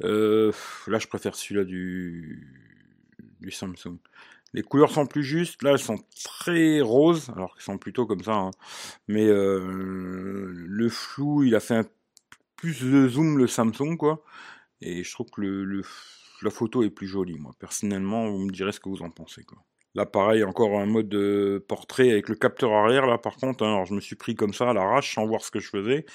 là, 0.00 0.50
je 0.98 1.06
préfère 1.06 1.34
celui-là 1.34 1.64
du, 1.64 2.76
du 3.40 3.50
Samsung. 3.50 3.98
Les 4.56 4.62
couleurs 4.62 4.90
sont 4.90 5.04
plus 5.04 5.22
justes. 5.22 5.62
Là, 5.62 5.72
elles 5.72 5.78
sont 5.78 5.98
très 6.24 6.80
roses, 6.80 7.30
alors 7.36 7.54
qu'elles 7.54 7.62
sont 7.62 7.76
plutôt 7.76 8.06
comme 8.06 8.22
ça. 8.22 8.32
Hein. 8.32 8.50
Mais 9.06 9.26
euh, 9.26 10.50
le 10.50 10.88
flou, 10.88 11.44
il 11.44 11.54
a 11.54 11.60
fait 11.60 11.74
un 11.74 11.84
plus 12.56 12.82
de 12.82 13.06
zoom 13.06 13.36
le 13.36 13.46
Samsung, 13.46 13.98
quoi. 13.98 14.24
Et 14.80 15.04
je 15.04 15.12
trouve 15.12 15.26
que 15.30 15.82
la 16.42 16.50
photo 16.50 16.82
est 16.82 16.88
plus 16.88 17.06
jolie, 17.06 17.38
moi. 17.38 17.52
Personnellement, 17.58 18.30
vous 18.30 18.38
me 18.38 18.50
direz 18.50 18.72
ce 18.72 18.80
que 18.80 18.88
vous 18.88 19.02
en 19.02 19.10
pensez. 19.10 19.44
Là, 19.94 20.06
pareil, 20.06 20.42
encore 20.42 20.80
un 20.80 20.86
mode 20.86 21.10
de 21.10 21.62
portrait 21.68 22.10
avec 22.10 22.30
le 22.30 22.34
capteur 22.34 22.72
arrière. 22.72 23.06
Là, 23.06 23.18
par 23.18 23.36
contre, 23.36 23.62
hein, 23.62 23.74
alors 23.74 23.84
je 23.84 23.92
me 23.92 24.00
suis 24.00 24.16
pris 24.16 24.34
comme 24.34 24.54
ça 24.54 24.70
à 24.70 24.72
l'arrache 24.72 25.14
sans 25.14 25.26
voir 25.26 25.42
ce 25.42 25.50
que 25.50 25.60
je 25.60 25.68
faisais. 25.68 26.06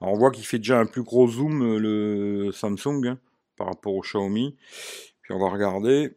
Alors, 0.00 0.14
on 0.14 0.16
voit 0.16 0.30
qu'il 0.30 0.46
fait 0.46 0.58
déjà 0.58 0.80
un 0.80 0.86
plus 0.86 1.02
gros 1.02 1.28
zoom, 1.28 1.76
le 1.76 2.50
Samsung, 2.50 3.08
hein, 3.08 3.18
par 3.56 3.66
rapport 3.66 3.94
au 3.94 4.00
Xiaomi. 4.00 4.56
Puis 5.20 5.34
on 5.34 5.38
va 5.38 5.50
regarder. 5.50 6.16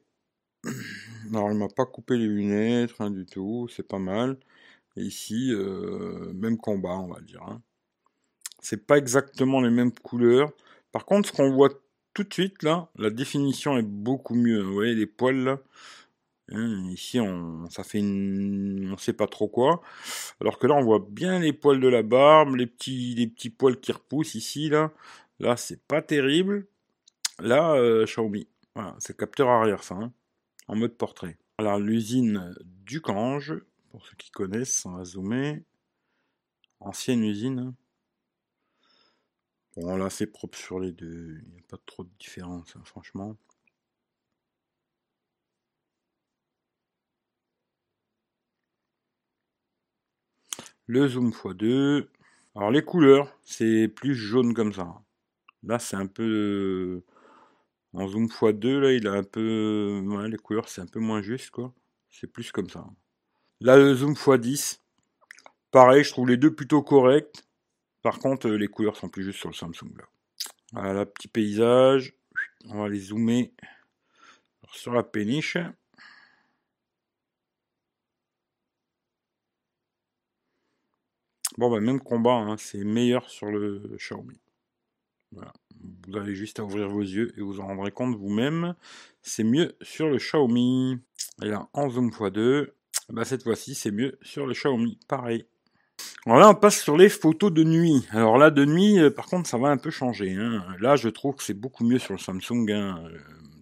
Alors, 1.34 1.52
il 1.52 1.58
m'a 1.58 1.68
pas 1.68 1.86
coupé 1.86 2.18
les 2.18 2.28
lunettes, 2.28 3.02
du 3.02 3.26
tout, 3.26 3.68
c'est 3.70 3.88
pas 3.88 4.00
mal. 4.00 4.38
Ici, 4.96 5.52
euh, 5.52 6.32
même 6.34 6.58
combat, 6.58 6.98
on 6.98 7.08
va 7.08 7.20
dire. 7.22 7.42
Hein. 7.44 7.62
C'est 8.60 8.86
pas 8.86 8.98
exactement 8.98 9.62
les 9.62 9.72
mêmes 9.72 9.92
couleurs. 9.92 10.52
Par 10.92 11.06
contre, 11.06 11.30
ce 11.30 11.34
qu'on 11.34 11.52
voit 11.52 11.70
tout 12.14 12.24
de 12.24 12.34
suite, 12.34 12.64
là, 12.64 12.90
la 12.96 13.10
définition 13.10 13.78
est 13.78 13.84
beaucoup 13.84 14.36
mieux. 14.36 14.62
Vous 14.62 14.74
voyez 14.74 14.94
les 14.96 15.08
poils, 15.08 15.44
là 15.44 15.60
hein, 16.52 16.90
Ici, 16.92 17.20
on, 17.20 17.70
ça 17.70 17.84
fait 17.84 18.00
une... 18.00 18.92
On 18.94 18.98
sait 18.98 19.14
pas 19.14 19.28
trop 19.28 19.48
quoi. 19.48 19.82
Alors 20.40 20.60
que 20.60 20.68
là, 20.68 20.76
on 20.76 20.84
voit 20.84 21.06
bien 21.10 21.40
les 21.40 21.54
poils 21.54 21.80
de 21.80 21.88
la 21.88 22.04
barbe, 22.04 22.56
les 22.56 22.68
petits, 22.68 23.16
les 23.16 23.28
petits 23.28 23.50
poils 23.50 23.80
qui 23.80 23.92
repoussent 23.92 24.36
ici, 24.36 24.70
là. 24.70 24.92
Là, 25.40 25.58
c'est 25.58 25.82
pas 25.88 26.02
terrible. 26.02 26.68
Là, 27.40 27.74
euh, 27.76 28.06
Xiaomi. 28.06 28.48
C'est 29.00 29.18
capteur 29.18 29.50
arrière, 29.50 29.84
ça. 29.84 29.96
Hein 29.96 30.14
en 30.68 30.76
mode 30.76 30.98
portrait. 30.98 31.38
Alors 31.58 31.80
l'usine 31.80 32.56
du 32.66 33.02
Cange, 33.02 33.54
pour 33.92 34.06
ceux 34.06 34.16
qui 34.18 34.32
connaissent, 34.32 34.86
on 34.86 34.94
va 34.98 35.06
zoomer. 35.06 35.64
Ancienne 36.80 37.24
usine. 37.24 37.74
Bon 39.76 39.96
là 39.98 40.10
c'est 40.10 40.28
propre 40.28 40.58
sur 40.58 40.80
les 40.80 40.92
deux, 40.92 41.42
il 41.44 41.52
n'y 41.52 41.60
a 41.60 41.64
pas 41.68 41.78
trop 41.86 42.04
de 42.04 42.10
différence 42.20 42.76
hein, 42.76 42.82
franchement. 42.86 43.36
Le 50.88 51.08
zoom 51.08 51.32
x2. 51.32 52.08
Alors 52.56 52.72
les 52.72 52.84
couleurs, 52.84 53.36
c'est 53.44 53.88
plus 53.88 54.16
jaune 54.16 54.54
comme 54.54 54.74
ça. 54.74 55.02
Là 55.64 55.80
c'est 55.80 55.96
un 55.96 56.08
peu 56.08 57.04
En 57.94 58.08
zoom 58.08 58.26
x2, 58.28 58.80
là, 58.80 58.92
il 58.92 59.08
a 59.08 59.14
un 59.14 59.24
peu... 59.24 60.02
Ouais, 60.06 60.28
les 60.28 60.38
couleurs, 60.38 60.68
c'est 60.68 60.82
un 60.82 60.88
peu 60.88 61.00
moins 61.00 61.22
juste, 61.22 61.52
quoi. 61.52 61.74
C'est 62.10 62.28
plus 62.28 62.52
comme 62.52 62.70
ça. 62.70 62.86
Là, 63.62 63.78
le 63.78 63.94
zoom 63.96 64.14
x10. 64.14 64.80
Pareil, 65.72 66.04
je 66.04 66.12
trouve 66.12 66.28
les 66.28 66.38
deux 66.38 66.54
plutôt 66.54 66.82
corrects. 66.82 67.44
Par 68.02 68.20
contre, 68.20 68.50
les 68.50 68.68
couleurs 68.68 68.98
sont 68.98 69.10
plus 69.10 69.24
justes 69.24 69.40
sur 69.40 69.50
le 69.50 69.56
Samsung, 69.56 69.96
là. 69.98 70.06
Voilà, 70.74 71.06
petit 71.06 71.28
paysage. 71.28 72.14
On 72.66 72.80
va 72.82 72.90
les 72.90 73.00
zoomer 73.00 73.54
sur 74.72 74.94
la 74.94 75.04
péniche. 75.04 75.58
Bon, 81.58 81.70
bah, 81.70 81.80
même 81.80 82.00
combat, 82.02 82.34
hein, 82.34 82.58
c'est 82.58 82.84
meilleur 82.84 83.30
sur 83.30 83.48
le 83.48 83.96
Xiaomi. 83.98 84.40
Vous 86.08 86.18
avez 86.18 86.36
juste 86.36 86.60
à 86.60 86.64
ouvrir 86.64 86.88
vos 86.90 87.02
yeux 87.02 87.34
et 87.38 87.42
vous 87.42 87.60
en 87.60 87.68
rendrez 87.68 87.92
compte 87.92 88.16
vous-même. 88.16 88.76
C'est 89.22 89.44
mieux 89.44 89.76
sur 89.82 90.10
le 90.10 90.18
Xiaomi. 90.18 91.00
Et 91.42 91.48
là, 91.48 91.68
en 91.74 91.90
zoom 91.90 92.10
x2, 92.10 92.68
bah, 93.10 93.26
cette 93.26 93.44
fois-ci, 93.44 93.76
c'est 93.76 93.92
mieux 93.92 94.18
sur 94.22 94.46
le 94.46 94.54
Xiaomi. 94.54 95.00
Pareil. 95.08 95.46
Alors 96.26 96.40
là, 96.40 96.50
on 96.50 96.56
passe 96.56 96.82
sur 96.82 96.98
les 96.98 97.10
photos 97.10 97.52
de 97.52 97.64
nuit. 97.64 98.06
Alors 98.12 98.38
là, 98.38 98.50
de 98.50 98.64
nuit, 98.64 99.00
euh, 99.00 99.10
par 99.10 99.26
contre, 99.26 99.48
ça 99.50 99.58
va 99.58 99.70
un 99.70 99.78
peu 99.78 99.92
changer. 99.92 100.34
Hein. 100.34 100.64
Là, 100.80 100.96
je 100.96 101.10
trouve 101.10 101.36
que 101.36 101.44
c'est 101.44 101.54
beaucoup 101.54 101.84
mieux 101.84 102.00
sur 102.00 102.14
le 102.14 102.20
Samsung. 102.20 102.70
Hein. 102.72 103.04
Euh, 103.06 103.18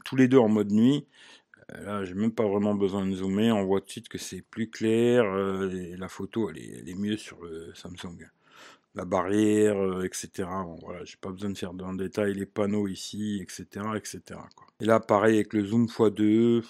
tous 0.05 0.15
les 0.15 0.27
deux 0.27 0.37
en 0.37 0.47
mode 0.47 0.71
nuit. 0.71 1.07
Euh, 1.73 1.83
là, 1.83 2.05
j'ai 2.05 2.13
même 2.13 2.33
pas 2.33 2.47
vraiment 2.47 2.75
besoin 2.75 3.05
de 3.05 3.15
zoomer. 3.15 3.51
On 3.51 3.65
voit 3.65 3.79
tout 3.79 3.87
de 3.87 3.91
suite 3.91 4.09
que 4.09 4.19
c'est 4.19 4.43
plus 4.43 4.69
clair. 4.69 5.23
la 5.25 6.07
photo, 6.07 6.49
elle 6.49 6.57
est, 6.87 6.95
mieux 6.95 7.17
sur 7.17 7.41
le 7.43 7.71
Samsung. 7.73 8.29
La 8.95 9.05
barrière, 9.05 10.03
etc. 10.03 10.29
Bon, 10.37 10.77
voilà, 10.81 11.05
j'ai 11.05 11.17
pas 11.17 11.29
besoin 11.29 11.49
de 11.49 11.57
faire 11.57 11.73
dans 11.73 11.91
le 11.91 11.97
détail 11.97 12.33
les 12.33 12.45
panneaux 12.45 12.87
ici, 12.87 13.39
etc., 13.41 13.85
etc. 13.95 14.21
Et 14.81 14.85
là, 14.85 14.99
pareil 14.99 15.35
avec 15.35 15.53
le 15.53 15.65
zoom 15.65 15.85
x2 15.85 16.63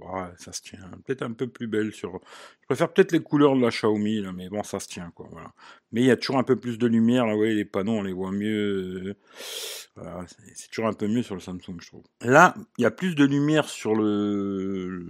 Ouais, 0.00 0.28
ça 0.36 0.52
se 0.52 0.62
tient. 0.62 0.78
Peut-être 1.04 1.22
un 1.22 1.32
peu 1.32 1.48
plus 1.48 1.66
belle 1.66 1.92
sur. 1.92 2.20
Je 2.60 2.66
préfère 2.66 2.92
peut-être 2.92 3.12
les 3.12 3.20
couleurs 3.20 3.56
de 3.56 3.60
la 3.60 3.70
Xiaomi, 3.70 4.22
mais 4.34 4.48
bon, 4.48 4.62
ça 4.62 4.78
se 4.80 4.86
tient, 4.86 5.10
quoi. 5.14 5.28
Voilà. 5.30 5.52
Mais 5.92 6.02
il 6.02 6.06
y 6.06 6.10
a 6.10 6.16
toujours 6.16 6.38
un 6.38 6.44
peu 6.44 6.56
plus 6.56 6.78
de 6.78 6.86
lumière, 6.86 7.26
là, 7.26 7.36
ouais, 7.36 7.54
les 7.54 7.64
panneaux, 7.64 7.92
on 7.92 8.02
les 8.02 8.12
voit 8.12 8.30
mieux. 8.30 9.16
Voilà, 9.96 10.24
c'est 10.54 10.68
toujours 10.68 10.86
un 10.86 10.92
peu 10.92 11.08
mieux 11.08 11.22
sur 11.22 11.34
le 11.34 11.40
Samsung, 11.40 11.80
je 11.80 11.88
trouve. 11.88 12.04
Là, 12.20 12.54
il 12.78 12.82
y 12.82 12.86
a 12.86 12.90
plus 12.90 13.14
de 13.14 13.24
lumière 13.24 13.68
sur 13.68 13.94
le, 13.94 15.08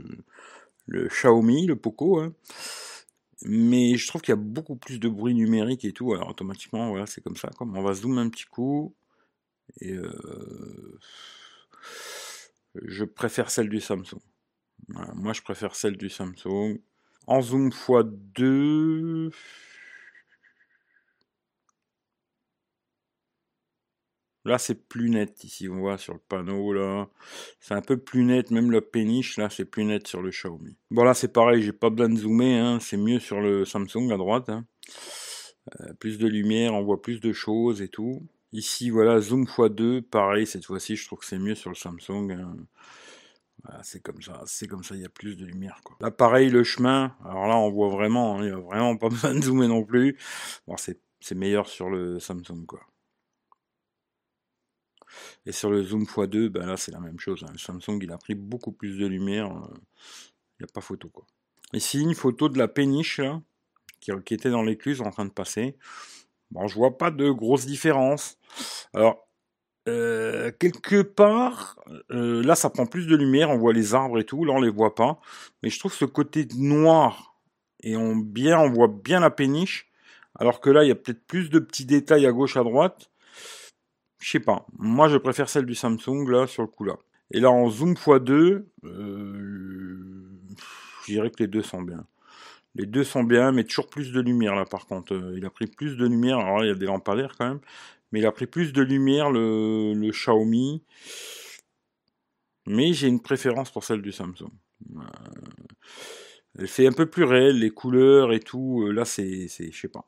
le 0.86 1.08
Xiaomi, 1.08 1.66
le 1.66 1.76
Poco, 1.76 2.20
hein. 2.20 2.32
Mais 3.42 3.96
je 3.96 4.06
trouve 4.08 4.22
qu'il 4.22 4.32
y 4.32 4.32
a 4.32 4.36
beaucoup 4.36 4.76
plus 4.76 4.98
de 4.98 5.08
bruit 5.08 5.34
numérique 5.34 5.84
et 5.84 5.92
tout. 5.92 6.12
Alors 6.12 6.30
automatiquement, 6.30 6.90
voilà, 6.90 7.06
c'est 7.06 7.22
comme 7.22 7.36
ça. 7.36 7.50
On 7.60 7.82
va 7.82 7.94
zoomer 7.94 8.20
un 8.20 8.30
petit 8.30 8.46
coup. 8.46 8.94
Et 9.80 9.92
euh, 9.92 10.98
je 12.74 13.04
préfère 13.04 13.50
celle 13.50 13.68
du 13.68 13.80
Samsung 13.80 14.20
moi, 14.88 15.32
je 15.32 15.42
préfère 15.42 15.74
celle 15.74 15.96
du 15.96 16.08
Samsung. 16.08 16.80
En 17.26 17.42
zoom 17.42 17.70
x2. 17.70 19.32
Là, 24.44 24.58
c'est 24.58 24.88
plus 24.88 25.10
net 25.10 25.44
ici, 25.44 25.68
on 25.68 25.78
voit 25.78 25.98
sur 25.98 26.14
le 26.14 26.20
panneau 26.20 26.72
là. 26.72 27.08
C'est 27.60 27.74
un 27.74 27.82
peu 27.82 27.96
plus 27.96 28.24
net, 28.24 28.50
même 28.50 28.70
le 28.70 28.80
péniche 28.80 29.36
là, 29.36 29.50
c'est 29.50 29.64
plus 29.64 29.84
net 29.84 30.06
sur 30.06 30.22
le 30.22 30.30
Xiaomi. 30.30 30.76
Bon 30.90 31.04
là, 31.04 31.14
c'est 31.14 31.32
pareil, 31.32 31.62
j'ai 31.62 31.72
pas 31.72 31.90
besoin 31.90 32.08
de 32.08 32.18
zoomer, 32.18 32.58
hein. 32.58 32.78
c'est 32.80 32.96
mieux 32.96 33.18
sur 33.18 33.40
le 33.40 33.64
Samsung 33.64 34.10
à 34.12 34.16
droite. 34.16 34.48
Hein. 34.48 34.64
Euh, 35.80 35.92
plus 35.94 36.18
de 36.18 36.26
lumière, 36.26 36.74
on 36.74 36.82
voit 36.82 37.02
plus 37.02 37.20
de 37.20 37.32
choses 37.32 37.82
et 37.82 37.88
tout. 37.88 38.22
Ici, 38.52 38.88
voilà, 38.90 39.20
zoom 39.20 39.44
x2, 39.44 40.00
pareil, 40.02 40.46
cette 40.46 40.64
fois-ci, 40.64 40.96
je 40.96 41.06
trouve 41.06 41.18
que 41.18 41.26
c'est 41.26 41.38
mieux 41.38 41.54
sur 41.54 41.70
le 41.70 41.76
Samsung. 41.76 42.30
Hein 42.30 42.56
c'est 43.82 44.00
comme 44.00 44.22
ça, 44.22 44.42
c'est 44.46 44.66
comme 44.66 44.82
ça, 44.82 44.94
il 44.94 45.02
y 45.02 45.04
a 45.04 45.10
plus 45.10 45.36
de 45.36 45.44
lumière. 45.44 45.80
Quoi. 45.84 45.96
Là, 46.00 46.10
pareil, 46.10 46.50
le 46.50 46.64
chemin, 46.64 47.14
alors 47.24 47.46
là, 47.46 47.56
on 47.56 47.70
voit 47.70 47.88
vraiment, 47.88 48.40
il 48.40 48.46
n'y 48.46 48.52
a 48.52 48.58
vraiment 48.58 48.96
pas 48.96 49.08
besoin 49.10 49.34
de 49.34 49.42
zoomer 49.42 49.68
non 49.68 49.84
plus. 49.84 50.16
Bon, 50.66 50.76
c'est, 50.76 50.98
meilleur 51.34 51.68
sur 51.68 51.90
le 51.90 52.18
Samsung, 52.18 52.64
quoi. 52.66 52.80
Et 55.46 55.52
sur 55.52 55.70
le 55.70 55.82
zoom 55.82 56.04
x2, 56.04 56.48
ben 56.48 56.66
là, 56.66 56.76
c'est 56.76 56.92
la 56.92 57.00
même 57.00 57.18
chose. 57.18 57.44
Hein. 57.44 57.52
Le 57.52 57.58
Samsung, 57.58 57.98
il 58.02 58.12
a 58.12 58.18
pris 58.18 58.34
beaucoup 58.34 58.72
plus 58.72 58.98
de 58.98 59.06
lumière. 59.06 59.46
Euh, 59.46 59.74
il 60.58 60.64
n'y 60.64 60.64
a 60.64 60.72
pas 60.72 60.80
photo, 60.80 61.08
quoi. 61.08 61.24
Ici, 61.72 62.00
une 62.00 62.14
photo 62.14 62.48
de 62.48 62.58
la 62.58 62.66
péniche, 62.66 63.20
qui 64.00 64.34
était 64.34 64.50
dans 64.50 64.62
l'écluse 64.62 65.00
en 65.02 65.10
train 65.10 65.24
de 65.24 65.30
passer. 65.30 65.76
Bon, 66.50 66.66
je 66.66 66.74
vois 66.74 66.96
pas 66.96 67.10
de 67.10 67.30
grosse 67.30 67.66
différence. 67.66 68.38
Alors, 68.94 69.28
euh, 69.88 70.50
quelque 70.58 71.02
part, 71.02 71.78
euh, 72.10 72.42
là 72.42 72.54
ça 72.54 72.68
prend 72.68 72.84
plus 72.84 73.06
de 73.06 73.16
lumière, 73.16 73.50
on 73.50 73.56
voit 73.56 73.72
les 73.72 73.94
arbres 73.94 74.18
et 74.18 74.24
tout, 74.24 74.44
là 74.44 74.52
on 74.52 74.60
les 74.60 74.70
voit 74.70 74.94
pas. 74.94 75.18
Mais 75.62 75.70
je 75.70 75.78
trouve 75.78 75.94
ce 75.94 76.04
côté 76.04 76.46
noir 76.56 77.38
et 77.82 77.96
on 77.96 78.16
bien, 78.16 78.58
on 78.58 78.70
voit 78.70 78.88
bien 78.88 79.20
la 79.20 79.30
péniche, 79.30 79.90
alors 80.38 80.60
que 80.60 80.68
là 80.68 80.84
il 80.84 80.88
y 80.88 80.90
a 80.90 80.94
peut-être 80.94 81.26
plus 81.26 81.48
de 81.48 81.58
petits 81.58 81.86
détails 81.86 82.26
à 82.26 82.32
gauche 82.32 82.56
à 82.56 82.64
droite. 82.64 83.10
Je 84.18 84.30
sais 84.30 84.40
pas. 84.40 84.66
Moi 84.78 85.08
je 85.08 85.16
préfère 85.16 85.48
celle 85.48 85.66
du 85.66 85.74
Samsung 85.74 86.28
là 86.28 86.46
sur 86.46 86.62
le 86.62 86.68
coup 86.68 86.84
là. 86.84 86.96
Et 87.30 87.40
là 87.40 87.50
en 87.50 87.68
zoom 87.68 87.94
x2, 87.94 88.64
euh, 88.84 90.28
je 91.06 91.12
dirais 91.12 91.30
que 91.30 91.42
les 91.42 91.46
deux 91.46 91.62
sont 91.62 91.82
bien. 91.82 92.04
Les 92.74 92.86
deux 92.86 93.04
sont 93.04 93.24
bien, 93.24 93.52
mais 93.52 93.64
toujours 93.64 93.88
plus 93.88 94.12
de 94.12 94.20
lumière 94.20 94.54
là 94.54 94.64
par 94.64 94.86
contre. 94.86 95.14
il 95.36 95.44
a 95.44 95.50
pris 95.50 95.66
plus 95.66 95.96
de 95.96 96.06
lumière. 96.06 96.38
Alors 96.38 96.58
là, 96.58 96.64
il 96.64 96.68
y 96.68 96.72
a 96.72 96.74
des 96.74 96.86
lampadaires 96.86 97.34
quand 97.38 97.48
même, 97.48 97.60
mais 98.12 98.20
il 98.20 98.26
a 98.26 98.32
pris 98.32 98.46
plus 98.46 98.72
de 98.72 98.82
lumière 98.82 99.30
le, 99.30 100.10
Xiaomi. 100.10 100.82
Mais 102.66 102.92
j'ai 102.92 103.08
une 103.08 103.20
préférence 103.20 103.70
pour 103.70 103.84
celle 103.84 104.02
du 104.02 104.12
Samsung. 104.12 104.50
Euh, 104.96 105.00
elle 106.58 106.68
fait 106.68 106.86
un 106.86 106.92
peu 106.92 107.06
plus 107.06 107.24
réel, 107.24 107.58
les 107.58 107.70
couleurs 107.70 108.32
et 108.32 108.40
tout. 108.40 108.82
Euh, 108.82 108.92
là, 108.92 109.04
c'est, 109.04 109.48
je 109.48 109.78
sais 109.78 109.88
pas. 109.88 110.06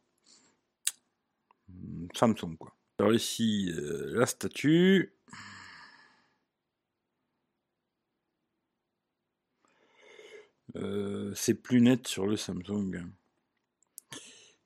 Samsung, 2.15 2.57
quoi. 2.59 2.75
Alors 3.01 3.15
ici, 3.15 3.73
euh, 3.79 4.11
la 4.13 4.27
statue. 4.27 5.15
c'est 11.35 11.55
plus 11.55 11.81
net 11.81 12.07
sur 12.07 12.27
le 12.27 12.37
Samsung. 12.37 13.07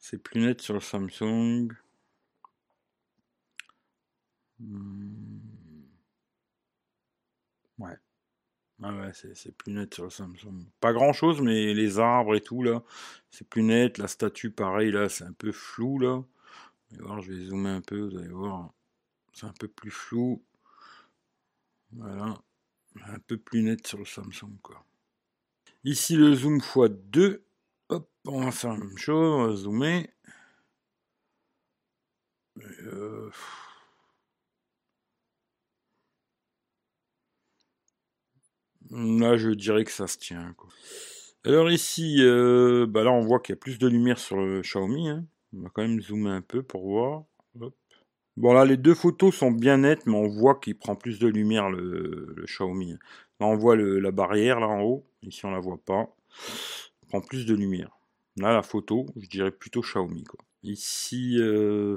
C'est 0.01 0.19
plus 0.19 0.41
net 0.41 0.61
sur 0.61 0.75
le 0.75 0.81
Samsung. 0.81 1.69
Hmm. 4.59 5.39
Ouais. 7.79 7.97
Ah 8.83 8.93
ouais, 8.97 9.13
c'est 9.13 9.57
plus 9.57 9.73
net 9.73 9.95
sur 9.95 10.05
le 10.05 10.11
Samsung. 10.11 10.67
Pas 10.81 10.93
grand 10.93 11.13
chose, 11.13 11.41
mais 11.41 11.73
les 11.73 12.01
arbres 12.01 12.35
et 12.35 12.41
tout 12.41 12.65
là, 12.65 12.83
c'est 13.31 13.49
plus 13.49 13.63
net. 13.63 13.99
La 13.99 14.09
statue, 14.09 14.51
pareil, 14.51 14.91
là, 14.91 15.09
c'est 15.09 15.25
un 15.25 15.33
peu 15.33 15.53
flou 15.53 16.01
là. 16.01 16.25
Voir, 17.03 17.21
je 17.21 17.33
vais 17.33 17.45
zoomer 17.47 17.71
un 17.71 17.81
peu, 17.81 18.01
vous 18.01 18.17
allez 18.17 18.29
voir. 18.29 18.73
C'est 19.33 19.47
un 19.47 19.53
peu 19.59 19.69
plus 19.69 19.91
flou. 19.91 20.43
Voilà. 21.93 22.37
Un 23.07 23.19
peu 23.27 23.37
plus 23.37 23.63
net 23.63 23.87
sur 23.87 23.99
le 23.99 24.05
Samsung 24.05 24.57
quoi. 24.63 24.85
Ici 25.85 26.17
le 26.17 26.35
zoom 26.35 26.59
x2. 26.59 27.43
Hop, 27.91 28.11
on 28.27 28.45
va 28.45 28.51
faire 28.53 28.73
la 28.73 28.79
même 28.79 28.99
chose, 28.99 29.35
on 29.35 29.47
va 29.49 29.57
zoomer. 29.57 30.09
Euh... 32.59 33.31
Là, 38.91 39.37
je 39.37 39.51
dirais 39.51 39.85
que 39.85 39.91
ça 39.91 40.07
se 40.07 40.19
tient. 40.19 40.55
Alors 41.45 41.71
ici, 41.71 42.19
euh, 42.21 42.87
bah 42.89 43.03
là, 43.03 43.11
on 43.11 43.21
voit 43.21 43.41
qu'il 43.41 43.55
y 43.55 43.59
a 43.59 43.61
plus 43.61 43.79
de 43.79 43.89
lumière 43.89 44.19
sur 44.19 44.37
le 44.37 44.63
Xiaomi. 44.63 45.09
Hein. 45.09 45.27
On 45.57 45.63
va 45.63 45.71
quand 45.73 45.83
même 45.83 46.01
zoomer 46.01 46.31
un 46.31 46.43
peu 46.43 46.63
pour 46.63 46.85
voir. 46.85 47.25
Bon 48.37 48.53
là, 48.53 48.65
les 48.65 48.77
deux 48.77 48.95
photos 48.95 49.35
sont 49.35 49.53
bien 49.53 49.79
nettes, 49.79 50.07
mais 50.07 50.17
on 50.17 50.27
voit 50.27 50.57
qu'il 50.57 50.77
prend 50.77 50.97
plus 50.97 51.21
de 51.21 51.29
lumière 51.29 51.71
le, 51.71 52.45
Xiaomi. 52.47 52.93
Là, 52.93 53.47
on 53.47 53.57
voit 53.57 53.77
la 53.77 54.11
barrière 54.11 54.59
là 54.59 54.67
en 54.67 54.83
haut. 54.83 55.07
Ici, 55.23 55.45
on 55.47 55.51
la 55.51 55.61
voit 55.61 55.79
pas. 55.79 56.09
Il 57.03 57.09
prend 57.09 57.21
plus 57.21 57.47
de 57.47 57.55
lumière. 57.55 57.97
Là, 58.37 58.53
la 58.53 58.63
photo, 58.63 59.07
je 59.17 59.29
dirais 59.29 59.53
plutôt 59.53 59.83
Xiaomi. 59.83 60.25
Ici, 60.65 61.37
euh, 61.39 61.97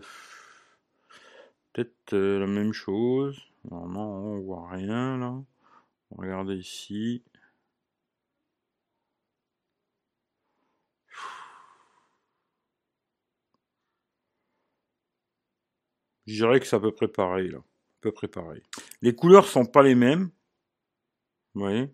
peut-être 1.73 2.13
euh, 2.13 2.39
la 2.39 2.47
même 2.47 2.73
chose. 2.73 3.39
Normalement, 3.69 4.33
on 4.33 4.39
voit 4.39 4.69
rien 4.69 5.17
là. 5.17 5.41
Regardez 6.11 6.55
ici. 6.55 7.23
Je 16.27 16.33
dirais 16.33 16.59
que 16.59 16.67
c'est 16.67 16.75
à 16.75 16.79
peu 16.79 16.91
près 16.91 17.07
pareil 17.07 17.49
là. 17.49 17.59
À 17.59 18.01
peu 18.01 18.11
près 18.11 18.27
pareil. 18.27 18.61
Les 19.01 19.15
couleurs 19.15 19.47
sont 19.47 19.65
pas 19.65 19.81
les 19.81 19.95
mêmes. 19.95 20.29
Vous 21.53 21.61
voyez? 21.61 21.89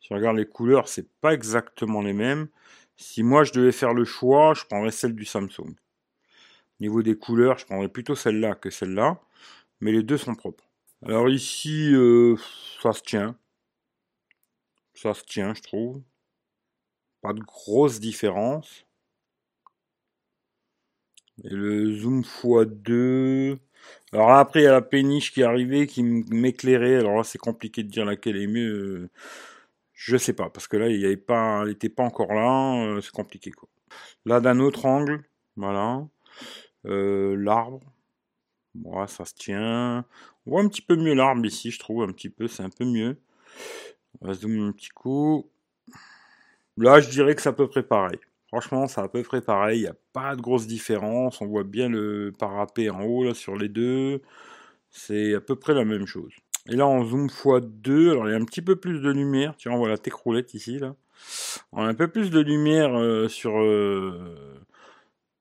Si 0.00 0.12
on 0.12 0.16
regarde 0.16 0.38
les 0.38 0.48
couleurs, 0.48 0.88
c'est 0.88 1.08
pas 1.20 1.34
exactement 1.34 2.00
les 2.00 2.14
mêmes. 2.14 2.48
Si 2.96 3.22
moi 3.22 3.44
je 3.44 3.52
devais 3.52 3.72
faire 3.72 3.94
le 3.94 4.04
choix, 4.04 4.54
je 4.54 4.64
prendrais 4.64 4.90
celle 4.90 5.14
du 5.14 5.24
Samsung. 5.24 5.74
Au 5.76 6.80
niveau 6.80 7.02
des 7.02 7.16
couleurs, 7.16 7.58
je 7.58 7.66
prendrais 7.66 7.88
plutôt 7.88 8.16
celle-là 8.16 8.54
que 8.54 8.70
celle-là. 8.70 9.20
Mais 9.80 9.92
les 9.92 10.02
deux 10.02 10.16
sont 10.16 10.34
propres. 10.34 10.64
Alors 11.04 11.28
ici, 11.28 11.92
euh, 11.94 12.36
ça 12.82 12.92
se 12.92 13.02
tient. 13.02 13.36
Ça 14.94 15.14
se 15.14 15.22
tient, 15.22 15.54
je 15.54 15.62
trouve. 15.62 16.02
Pas 17.20 17.32
de 17.32 17.40
grosse 17.40 18.00
différence. 18.00 18.84
Et 21.44 21.50
le 21.50 21.92
zoom 21.92 22.22
x2. 22.22 23.58
Alors 24.12 24.32
après, 24.32 24.60
il 24.60 24.64
y 24.64 24.66
a 24.66 24.72
la 24.72 24.82
péniche 24.82 25.32
qui 25.32 25.42
est 25.42 25.44
arrivée, 25.44 25.86
qui 25.86 26.02
m'éclairait. 26.02 26.96
Alors 26.96 27.16
là, 27.16 27.24
c'est 27.24 27.38
compliqué 27.38 27.82
de 27.82 27.88
dire 27.88 28.04
laquelle 28.04 28.36
est 28.36 28.46
mieux. 28.46 29.10
Je 29.92 30.16
sais 30.16 30.32
pas, 30.32 30.50
parce 30.50 30.68
que 30.68 30.76
là, 30.76 30.88
il 30.88 31.02
n'était 31.02 31.16
pas, 31.16 31.64
pas 31.96 32.02
encore 32.04 32.32
là. 32.32 32.84
Euh, 32.86 33.00
c'est 33.00 33.12
compliqué, 33.12 33.50
quoi. 33.50 33.68
Là, 34.26 34.40
d'un 34.40 34.60
autre 34.60 34.86
angle, 34.86 35.24
voilà. 35.56 36.06
Euh, 36.86 37.36
l'arbre. 37.36 37.80
Bon, 38.74 39.06
ça 39.06 39.24
se 39.24 39.34
tient. 39.34 40.04
On 40.46 40.50
voit 40.52 40.62
un 40.62 40.68
petit 40.68 40.82
peu 40.82 40.96
mieux 40.96 41.14
l'arbre 41.14 41.44
ici, 41.44 41.70
je 41.70 41.78
trouve. 41.78 42.02
Un 42.02 42.12
petit 42.12 42.30
peu, 42.30 42.48
c'est 42.48 42.62
un 42.62 42.70
peu 42.70 42.84
mieux. 42.84 43.20
On 44.20 44.28
va 44.28 44.34
zoomer 44.34 44.68
un 44.68 44.72
petit 44.72 44.90
coup. 44.90 45.50
Là, 46.76 47.00
je 47.00 47.10
dirais 47.10 47.34
que 47.34 47.42
c'est 47.42 47.48
à 47.48 47.52
peu 47.52 47.68
près 47.68 47.82
pareil. 47.82 48.18
Franchement, 48.48 48.86
c'est 48.88 49.00
à 49.00 49.08
peu 49.08 49.22
près 49.22 49.42
pareil. 49.42 49.80
Il 49.80 49.82
n'y 49.82 49.88
a 49.88 49.96
pas 50.12 50.34
de 50.34 50.40
grosse 50.40 50.66
différence. 50.66 51.40
On 51.40 51.46
voit 51.46 51.64
bien 51.64 51.88
le 51.88 52.32
parapet 52.38 52.88
en 52.90 53.02
haut, 53.02 53.34
sur 53.34 53.56
les 53.56 53.68
deux. 53.68 54.22
C'est 54.90 55.34
à 55.34 55.40
peu 55.40 55.56
près 55.56 55.74
la 55.74 55.84
même 55.84 56.06
chose. 56.06 56.32
Et 56.68 56.76
là, 56.76 56.86
en 56.86 57.04
zoom 57.04 57.28
x2, 57.28 58.10
alors 58.10 58.28
il 58.28 58.32
y 58.32 58.34
a 58.34 58.38
un 58.38 58.44
petit 58.44 58.62
peu 58.62 58.76
plus 58.76 59.00
de 59.00 59.10
lumière. 59.10 59.54
Vois, 59.64 59.74
on 59.74 59.78
voit 59.78 59.88
la 59.88 59.96
roulette 60.12 60.54
ici. 60.54 60.80
On 61.72 61.82
a 61.82 61.88
un 61.88 61.94
peu 61.94 62.08
plus 62.08 62.30
de 62.30 62.40
lumière 62.40 62.98
euh, 62.98 63.28
sur, 63.28 63.58
euh, 63.58 64.60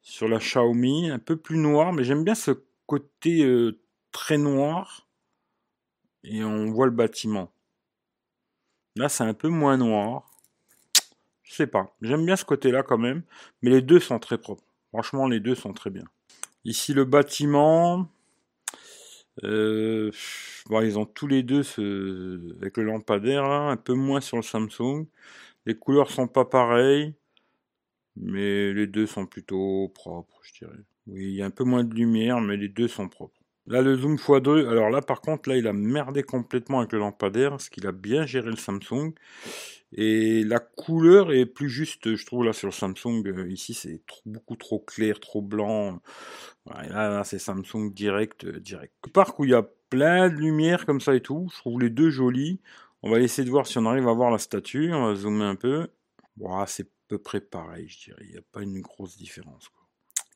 sur 0.02 0.28
la 0.28 0.40
Xiaomi. 0.40 1.10
Un 1.10 1.20
peu 1.20 1.38
plus 1.38 1.58
noir, 1.58 1.94
mais 1.94 2.04
j'aime 2.04 2.24
bien 2.24 2.36
ce 2.36 2.52
côté 2.86 3.44
euh, 3.46 3.80
très 4.12 4.38
noir. 4.38 5.08
Et 6.24 6.44
on 6.44 6.72
voit 6.72 6.88
le 6.88 6.92
bâtiment. 6.92 7.52
Là, 8.98 9.10
c'est 9.10 9.24
un 9.24 9.34
peu 9.34 9.48
moins 9.48 9.78
noir. 9.78 10.30
Je 11.48 11.56
sais 11.56 11.68
pas. 11.68 11.96
J'aime 12.01 12.25
bien 12.25 12.36
ce 12.36 12.46
côté-là 12.46 12.84
quand 12.84 12.98
même. 12.98 13.24
Mais 13.62 13.70
les 13.70 13.82
deux 13.82 14.00
sont 14.00 14.20
très 14.20 14.38
propres. 14.38 14.63
Franchement, 14.89 15.27
les 15.27 15.39
deux 15.39 15.56
sont 15.56 15.74
très 15.74 15.89
bien. 15.89 16.04
Ici, 16.66 16.94
le 16.94 17.06
bâtiment. 17.06 18.10
Euh, 19.44 20.12
ils 20.70 20.98
ont 20.98 21.06
tous 21.06 21.27
les 21.27 21.44
deux 21.44 21.62
avec 22.60 22.77
le 22.77 22.84
lampadaire 22.84 23.46
un 23.46 23.77
peu 23.77 23.94
moins 23.94 24.20
sur 24.20 24.38
le 24.38 24.44
Samsung. 24.44 25.06
Les 25.66 25.75
couleurs 25.75 26.10
sont 26.10 26.27
pas 26.27 26.46
pareilles, 26.46 27.13
mais 28.16 28.74
les 28.74 28.88
deux 28.88 29.06
sont 29.06 29.25
plutôt 29.25 29.92
propres, 29.94 30.39
je 30.42 30.54
dirais. 30.66 30.84
Oui, 31.06 31.25
il 31.25 31.36
y 31.36 31.42
a 31.42 31.46
un 31.46 31.51
peu 31.51 31.63
moins 31.63 31.84
de 31.84 31.94
lumière, 31.94 32.42
mais 32.42 32.58
les 32.58 32.68
deux 32.68 32.88
sont 32.88 33.08
propres. 33.08 33.37
Là, 33.68 33.82
le 33.82 33.98
zoom 33.98 34.16
x2, 34.16 34.68
alors 34.70 34.90
là, 34.90 35.02
par 35.02 35.20
contre, 35.20 35.50
là, 35.50 35.58
il 35.58 35.68
a 35.68 35.74
merdé 35.74 36.24
complètement 36.24 36.80
avec 36.80 36.94
le 36.94 37.00
lampadaire, 37.00 37.52
parce 37.52 37.70
qu'il 37.70 37.86
a 37.86 37.92
bien 37.92 38.26
géré 38.26 38.50
le 38.50 38.56
Samsung. 38.56 39.14
Et 39.94 40.44
la 40.44 40.60
couleur 40.60 41.34
est 41.34 41.46
plus 41.46 41.70
juste, 41.70 42.16
je 42.16 42.26
trouve, 42.26 42.46
là, 42.46 42.54
sur 42.54 42.68
le 42.68 42.74
Samsung. 42.74 43.24
Euh, 43.28 43.50
ici, 43.50 43.74
c'est 43.74 44.02
beaucoup 44.26 44.56
trop 44.56 44.80
clair, 44.80 45.20
trop 45.20 45.42
blanc. 45.42 46.02
là, 46.66 47.24
c'est 47.26 47.40
Samsung 47.40 47.92
direct, 47.94 48.46
euh, 48.46 48.60
direct. 48.60 48.94
Parc 49.14 49.38
où 49.40 49.46
il 49.46 49.52
y 49.52 49.54
a 49.54 49.68
plein 49.90 50.30
de 50.30 50.36
lumière 50.36 50.86
comme 50.86 51.02
ça 51.02 51.16
et 51.16 51.22
tout, 51.22 51.50
je 51.54 51.60
trouve 51.60 51.82
les 51.82 51.90
deux 51.90 52.10
jolis. 52.10 52.60
On 53.04 53.12
va 53.12 53.20
essayer 53.20 53.46
de 53.46 53.52
voir 53.52 53.68
si 53.68 53.78
on 53.78 53.86
arrive 53.86 54.08
à 54.08 54.14
voir 54.14 54.32
la 54.32 54.38
statue. 54.38 54.94
On 54.94 55.08
va 55.08 55.16
zoomer 55.16 55.46
un 55.46 55.56
peu. 55.56 55.88
Bon, 56.38 56.66
c'est 56.68 56.84
à 56.84 56.90
peu 57.08 57.18
près 57.18 57.42
pareil, 57.42 57.88
je 57.88 58.06
dirais. 58.06 58.24
Il 58.26 58.32
n'y 58.32 58.38
a 58.38 58.42
pas 58.52 58.62
une 58.62 58.82
grosse 58.82 59.18
différence. 59.18 59.72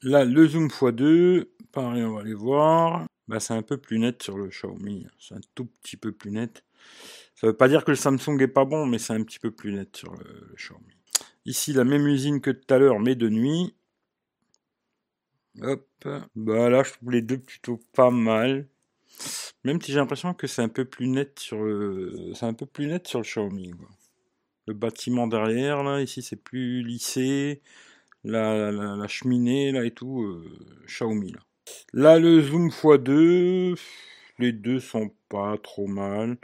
Là, 0.04 0.26
le 0.26 0.48
zoom 0.48 0.68
x2, 0.68 1.48
pareil, 1.72 2.04
on 2.04 2.14
va 2.14 2.22
aller 2.22 2.34
voir. 2.34 3.06
Bah, 3.32 3.40
c'est 3.40 3.54
un 3.54 3.62
peu 3.62 3.78
plus 3.78 3.98
net 3.98 4.22
sur 4.22 4.38
le 4.38 4.50
Xiaomi. 4.50 5.08
C'est 5.18 5.36
un 5.36 5.40
tout 5.56 5.64
petit 5.64 5.96
peu 5.96 6.12
plus 6.12 6.32
net. 6.32 6.66
Ça 7.36 7.48
veut 7.48 7.56
pas 7.56 7.70
dire 7.70 7.86
que 7.86 7.92
le 7.92 7.96
Samsung 7.96 8.38
est 8.42 8.50
pas 8.50 8.66
bon, 8.66 8.86
mais 8.86 9.00
c'est 9.00 9.14
un 9.14 9.24
petit 9.24 9.40
peu 9.40 9.52
plus 9.52 9.72
net 9.72 9.96
sur 9.96 10.14
le, 10.14 10.54
Xiaomi. 10.58 10.98
Ici, 11.46 11.72
la 11.72 11.86
même 11.86 12.06
usine 12.08 12.42
que 12.42 12.52
tout 12.52 12.74
à 12.74 12.78
l'heure, 12.78 13.00
mais 13.00 13.16
de 13.16 13.30
nuit. 13.30 13.74
Hop. 15.62 15.88
Bah 16.36 16.70
là, 16.70 16.84
je 16.84 16.92
trouve 16.92 17.12
les 17.12 17.22
deux 17.22 17.38
plutôt 17.40 17.80
pas 17.94 18.12
mal. 18.12 18.68
Même 19.64 19.82
si 19.82 19.94
j'ai 19.94 20.00
l'impression 20.00 20.34
que 20.34 20.48
c'est 20.48 20.62
un 20.62 20.70
peu 20.70 20.84
plus 20.84 21.08
net 21.08 21.40
sur 21.40 21.64
le, 21.64 22.34
c'est 22.34 22.46
un 22.46 22.54
peu 22.54 22.66
plus 22.66 22.88
net 22.88 23.08
sur 23.08 23.20
le 23.20 23.24
Xiaomi. 23.24 23.72
Le 24.68 24.74
bâtiment 24.74 25.28
derrière, 25.28 25.84
là, 25.84 26.02
ici, 26.02 26.22
c'est 26.22 26.36
plus 26.36 26.84
lissé 26.84 27.62
la, 28.26 29.08
cheminée 29.08 29.72
là 29.72 29.86
et 29.86 29.92
tout, 29.92 30.22
euh, 30.22 30.84
Xiaomi 30.86 31.32
là. 31.32 31.40
Là 31.94 32.20
le 32.20 32.42
zoom 32.42 32.70
x2, 32.70 33.80
les 34.40 34.52
deux 34.52 34.80
sont 34.80 35.12
pas 35.30 35.58
trop 35.58 35.88
mal. 35.88 36.38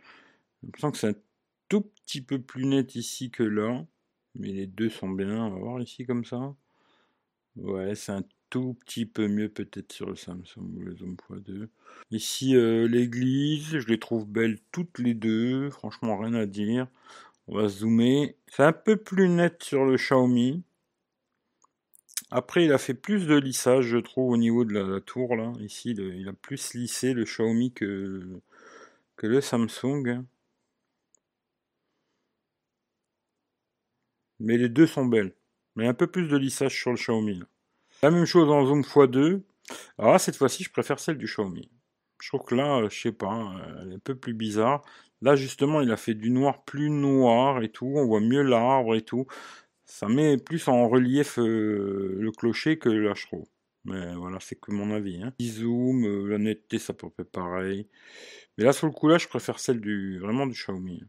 J'ai 0.63 0.68
l'impression 0.68 0.92
que 0.92 0.98
c'est 0.98 1.08
un 1.10 1.22
tout 1.70 1.82
petit 1.82 2.22
peu 2.22 2.42
plus 2.42 2.66
net 2.66 2.96
ici 2.96 3.32
que 3.32 3.44
là, 3.44 3.86
mais 4.36 4.52
les 4.52 4.68
deux 4.68 4.90
sont 4.90 5.10
bien. 5.10 5.46
On 5.46 5.52
va 5.52 5.60
voir 5.60 5.82
ici 5.82 6.06
comme 6.06 6.26
ça. 6.26 6.56
Ouais, 7.58 7.96
c'est 7.96 8.12
un 8.12 8.24
tout 8.50 8.76
petit 8.86 9.06
peu 9.06 9.28
mieux 9.28 9.50
peut-être 9.50 9.92
sur 9.92 10.08
le 10.08 10.16
Samsung 10.16 10.80
le 10.80 10.96
zoom 10.96 11.16
x2. 11.16 11.68
Ici 12.12 12.56
euh, 12.56 12.88
l'église, 12.88 13.80
je 13.80 13.88
les 13.88 14.00
trouve 14.00 14.28
belles 14.28 14.60
toutes 14.72 15.00
les 15.00 15.13
deux, 15.13 15.70
franchement 15.72 16.18
rien 16.18 16.34
à 16.34 16.46
dire. 16.46 16.88
On 17.48 17.56
va 17.58 17.68
zoomer. 17.70 18.36
C'est 18.48 18.63
un 18.63 18.74
peu 18.74 18.98
plus 18.98 19.30
net 19.30 19.63
sur 19.63 19.86
le 19.86 19.96
Xiaomi. 19.98 20.63
Après, 22.32 22.66
il 22.66 22.74
a 22.74 22.78
fait 22.78 22.94
plus 22.94 23.26
de 23.26 23.36
lissage, 23.36 23.86
je 23.86 23.98
trouve, 23.98 24.32
au 24.32 24.38
niveau 24.38 24.66
de 24.66 24.74
la, 24.74 25.00
tour, 25.02 25.36
là. 25.36 25.54
Ici, 25.62 25.92
il 25.92 26.28
a 26.28 26.34
plus 26.34 26.74
lissé 26.74 27.13
le 27.13 27.24
Xiaomi 27.24 27.72
que, 27.74 28.42
le 29.22 29.42
Samsung. 29.42 30.26
Mais 34.40 34.58
les 34.58 34.70
deux 34.70 34.88
sont 34.88 35.06
belles. 35.06 35.34
Mais 35.76 35.88
un 35.88 35.94
peu 35.94 36.08
plus 36.08 36.28
de 36.28 36.38
lissage 36.38 36.76
sur 36.76 36.92
le 36.92 36.98
Xiaomi. 36.98 37.42
La 38.04 38.12
même 38.12 38.26
chose 38.26 38.50
en 38.52 38.66
zoom 38.66 38.82
x2. 38.82 39.42
Alors 39.98 40.13
là, 40.13 40.20
cette 40.20 40.36
fois-ci, 40.36 40.63
je 40.63 40.72
préfère 40.72 41.00
celle 41.00 41.18
du 41.18 41.26
Xiaomi. 41.28 41.70
Je 42.22 42.30
trouve 42.30 42.44
que 42.44 42.56
là, 42.56 42.88
je 42.90 43.00
sais 43.00 43.12
pas, 43.12 43.54
elle 43.82 43.92
est 43.92 43.96
un 43.96 44.00
peu 44.00 44.16
plus 44.16 44.34
bizarre. 44.34 44.84
Là, 45.22 45.36
justement, 45.36 45.82
il 45.82 45.92
a 45.92 45.98
fait 45.98 46.13
du 46.13 46.30
noir 46.30 46.63
plus 46.63 46.90
noir 46.90 47.63
et 47.63 47.70
tout. 47.70 47.94
On 47.96 48.06
voit 48.06 48.20
mieux 48.20 48.42
l'arbre 48.44 48.96
et 48.96 49.02
tout 49.02 49.28
ça 49.88 50.08
met 50.10 50.38
plus 50.38 50.67
en 50.67 50.88
relief 50.89 51.39
euh, 51.39 52.17
le 52.19 52.32
clocher 52.32 52.78
que 52.78 52.89
la 52.89 53.13
Mais 53.86 54.13
voilà, 54.15 54.38
c'est 54.41 54.60
que 54.60 54.71
mon 54.71 54.91
avis. 54.91 55.21
Hein. 55.23 55.34
Zoom, 55.41 56.06
euh, 56.06 56.28
la 56.28 56.38
netteté, 56.38 56.78
ça 56.78 56.93
peut 56.93 57.08
être 57.17 57.32
pareil. 57.32 57.88
Mais 58.58 58.65
là, 58.65 58.73
sur 58.73 58.88
le 58.88 58.93
coup, 58.93 59.08
là, 59.08 59.17
je 59.17 59.28
préfère 59.28 59.60
celle 59.60 59.80
du 59.80 60.19
vraiment 60.19 60.45
du 60.45 60.54
Xiaomi. 60.54 61.04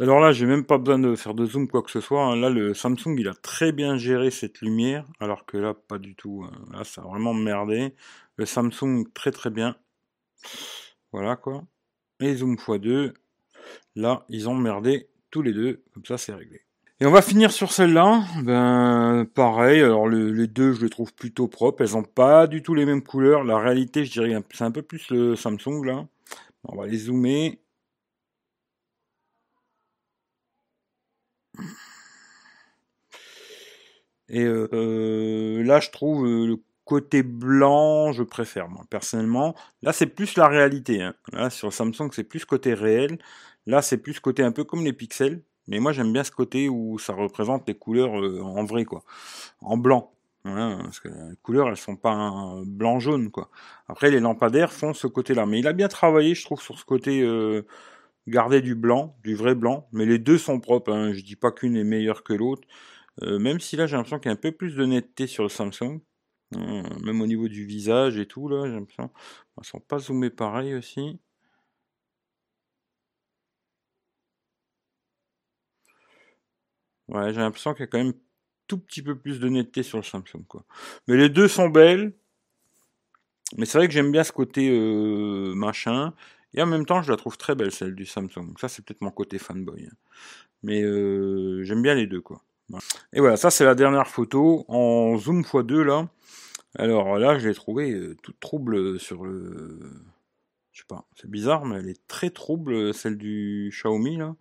Alors 0.00 0.18
là, 0.20 0.32
j'ai 0.32 0.46
même 0.46 0.64
pas 0.64 0.78
besoin 0.78 0.98
de 0.98 1.14
faire 1.14 1.34
de 1.34 1.44
zoom 1.46 1.68
quoi 1.68 1.82
que 1.82 1.90
ce 1.90 2.00
soit. 2.00 2.24
Hein. 2.24 2.36
Là, 2.36 2.50
le 2.50 2.74
Samsung, 2.74 3.16
il 3.18 3.28
a 3.28 3.34
très 3.34 3.70
bien 3.72 3.96
géré 3.98 4.30
cette 4.30 4.60
lumière, 4.60 5.06
alors 5.20 5.46
que 5.46 5.56
là, 5.58 5.74
pas 5.74 5.98
du 5.98 6.16
tout. 6.16 6.44
Hein. 6.44 6.52
Là, 6.72 6.84
ça 6.84 7.02
a 7.02 7.04
vraiment 7.04 7.34
merdé. 7.34 7.94
Le 8.36 8.46
Samsung, 8.46 9.04
très 9.14 9.30
très 9.30 9.50
bien. 9.50 9.76
Voilà 11.12 11.36
quoi. 11.36 11.64
Et 12.20 12.34
zoom 12.36 12.56
x2. 12.56 13.14
Là, 13.96 14.24
ils 14.28 14.48
ont 14.48 14.56
merdé 14.56 15.08
tous 15.30 15.42
les 15.42 15.52
deux. 15.52 15.84
Comme 15.92 16.04
ça, 16.04 16.18
c'est 16.18 16.34
réglé. 16.34 16.63
On 17.06 17.10
va 17.10 17.20
finir 17.20 17.52
sur 17.52 17.70
celle-là. 17.70 18.24
Ben, 18.42 19.26
pareil. 19.34 19.82
Alors, 19.82 20.08
les 20.08 20.46
deux, 20.46 20.72
je 20.72 20.82
les 20.82 20.88
trouve 20.88 21.12
plutôt 21.12 21.48
propres. 21.48 21.82
Elles 21.82 21.96
ont 21.96 22.02
pas 22.02 22.46
du 22.46 22.62
tout 22.62 22.74
les 22.74 22.86
mêmes 22.86 23.02
couleurs. 23.02 23.44
La 23.44 23.58
réalité, 23.58 24.04
je 24.06 24.12
dirais, 24.12 24.42
c'est 24.52 24.64
un 24.64 24.70
peu 24.70 24.82
plus 24.82 25.10
le 25.10 25.36
Samsung, 25.36 25.84
là. 25.84 26.06
On 26.64 26.76
va 26.76 26.86
les 26.86 26.98
zoomer. 26.98 27.58
Et 34.28 34.44
euh, 34.44 35.62
là, 35.62 35.80
je 35.80 35.90
trouve 35.90 36.26
euh, 36.26 36.46
le 36.46 36.56
côté 36.84 37.22
blanc, 37.22 38.12
je 38.12 38.22
préfère, 38.22 38.68
moi, 38.68 38.84
personnellement. 38.90 39.54
Là, 39.82 39.92
c'est 39.92 40.06
plus 40.06 40.36
la 40.36 40.48
réalité. 40.48 41.02
Hein. 41.02 41.14
Là, 41.32 41.50
sur 41.50 41.72
Samsung, 41.72 42.10
c'est 42.12 42.24
plus 42.24 42.44
côté 42.44 42.74
réel. 42.74 43.18
Là, 43.66 43.82
c'est 43.82 43.98
plus 43.98 44.20
côté 44.20 44.42
un 44.42 44.52
peu 44.52 44.64
comme 44.64 44.84
les 44.84 44.92
pixels. 44.92 45.42
Mais 45.68 45.78
moi 45.80 45.92
j'aime 45.92 46.12
bien 46.12 46.24
ce 46.24 46.30
côté 46.30 46.68
où 46.68 46.98
ça 46.98 47.14
représente 47.14 47.66
les 47.68 47.74
couleurs 47.74 48.20
euh, 48.20 48.40
en 48.42 48.64
vrai 48.64 48.84
quoi, 48.84 49.02
en 49.60 49.76
blanc. 49.76 50.10
Hein, 50.46 50.78
parce 50.82 51.00
que 51.00 51.08
les 51.08 51.36
couleurs 51.42 51.68
elles 51.68 51.76
sont 51.76 51.96
pas 51.96 52.54
blanc 52.66 53.00
jaune 53.00 53.30
quoi. 53.30 53.50
Après 53.88 54.10
les 54.10 54.20
lampadaires 54.20 54.72
font 54.72 54.92
ce 54.94 55.06
côté-là, 55.06 55.46
mais 55.46 55.58
il 55.60 55.66
a 55.66 55.72
bien 55.72 55.88
travaillé 55.88 56.34
je 56.34 56.44
trouve 56.44 56.60
sur 56.60 56.78
ce 56.78 56.84
côté 56.84 57.22
euh, 57.22 57.62
garder 58.26 58.60
du 58.62 58.74
blanc, 58.74 59.16
du 59.22 59.34
vrai 59.34 59.54
blanc. 59.54 59.88
Mais 59.92 60.06
les 60.06 60.18
deux 60.18 60.38
sont 60.38 60.60
propres. 60.60 60.92
Hein. 60.92 61.12
Je 61.12 61.22
dis 61.22 61.36
pas 61.36 61.52
qu'une 61.52 61.76
est 61.76 61.84
meilleure 61.84 62.22
que 62.22 62.32
l'autre. 62.32 62.66
Euh, 63.22 63.38
même 63.38 63.60
si 63.60 63.76
là 63.76 63.86
j'ai 63.86 63.96
l'impression 63.96 64.18
qu'il 64.18 64.30
y 64.30 64.30
a 64.30 64.34
un 64.34 64.36
peu 64.36 64.52
plus 64.52 64.74
de 64.76 64.84
netteté 64.84 65.26
sur 65.26 65.42
le 65.44 65.48
Samsung. 65.48 66.00
Hein, 66.56 66.82
même 67.02 67.20
au 67.20 67.26
niveau 67.26 67.48
du 67.48 67.64
visage 67.66 68.18
et 68.18 68.26
tout 68.26 68.48
là, 68.48 68.66
j'ai 68.66 68.72
l'impression. 68.74 69.10
Sont 69.62 69.80
pas 69.80 69.98
zoomés 69.98 70.30
pareil 70.30 70.74
aussi. 70.74 71.18
Ouais, 77.14 77.32
j'ai 77.32 77.40
l'impression 77.40 77.72
qu'il 77.72 77.82
y 77.82 77.84
a 77.84 77.86
quand 77.86 77.98
même 77.98 78.12
tout 78.66 78.78
petit 78.78 79.02
peu 79.02 79.16
plus 79.16 79.38
de 79.40 79.48
netteté 79.48 79.82
sur 79.82 79.98
le 79.98 80.04
Samsung, 80.04 80.44
quoi. 80.48 80.64
Mais 81.06 81.16
les 81.16 81.28
deux 81.28 81.48
sont 81.48 81.68
belles. 81.68 82.12
Mais 83.56 83.66
c'est 83.66 83.78
vrai 83.78 83.86
que 83.86 83.94
j'aime 83.94 84.10
bien 84.10 84.24
ce 84.24 84.32
côté 84.32 84.68
euh, 84.70 85.54
machin. 85.54 86.12
Et 86.54 86.62
en 86.62 86.66
même 86.66 86.86
temps, 86.86 87.02
je 87.02 87.10
la 87.10 87.16
trouve 87.16 87.36
très 87.36 87.54
belle, 87.54 87.72
celle 87.72 87.94
du 87.94 88.06
Samsung. 88.06 88.54
Ça, 88.60 88.68
c'est 88.68 88.84
peut-être 88.84 89.00
mon 89.00 89.10
côté 89.10 89.38
fanboy. 89.38 89.86
Hein. 89.86 89.96
Mais 90.62 90.82
euh, 90.82 91.62
j'aime 91.62 91.82
bien 91.82 91.94
les 91.94 92.06
deux, 92.06 92.20
quoi. 92.20 92.42
Et 93.12 93.20
voilà, 93.20 93.36
ça, 93.36 93.50
c'est 93.50 93.64
la 93.64 93.74
dernière 93.74 94.08
photo 94.08 94.64
en 94.68 95.16
zoom 95.18 95.42
x2, 95.42 95.82
là. 95.82 96.08
Alors 96.76 97.18
là, 97.18 97.38
je 97.38 97.48
l'ai 97.48 97.54
trouvée 97.54 97.92
euh, 97.92 98.16
toute 98.22 98.40
trouble 98.40 98.98
sur 98.98 99.24
le... 99.24 99.78
Je 100.72 100.80
sais 100.80 100.86
pas, 100.88 101.06
c'est 101.14 101.30
bizarre, 101.30 101.64
mais 101.66 101.76
elle 101.76 101.88
est 101.88 102.06
très 102.08 102.30
trouble, 102.30 102.92
celle 102.92 103.16
du 103.16 103.70
Xiaomi, 103.72 104.16
là. 104.16 104.34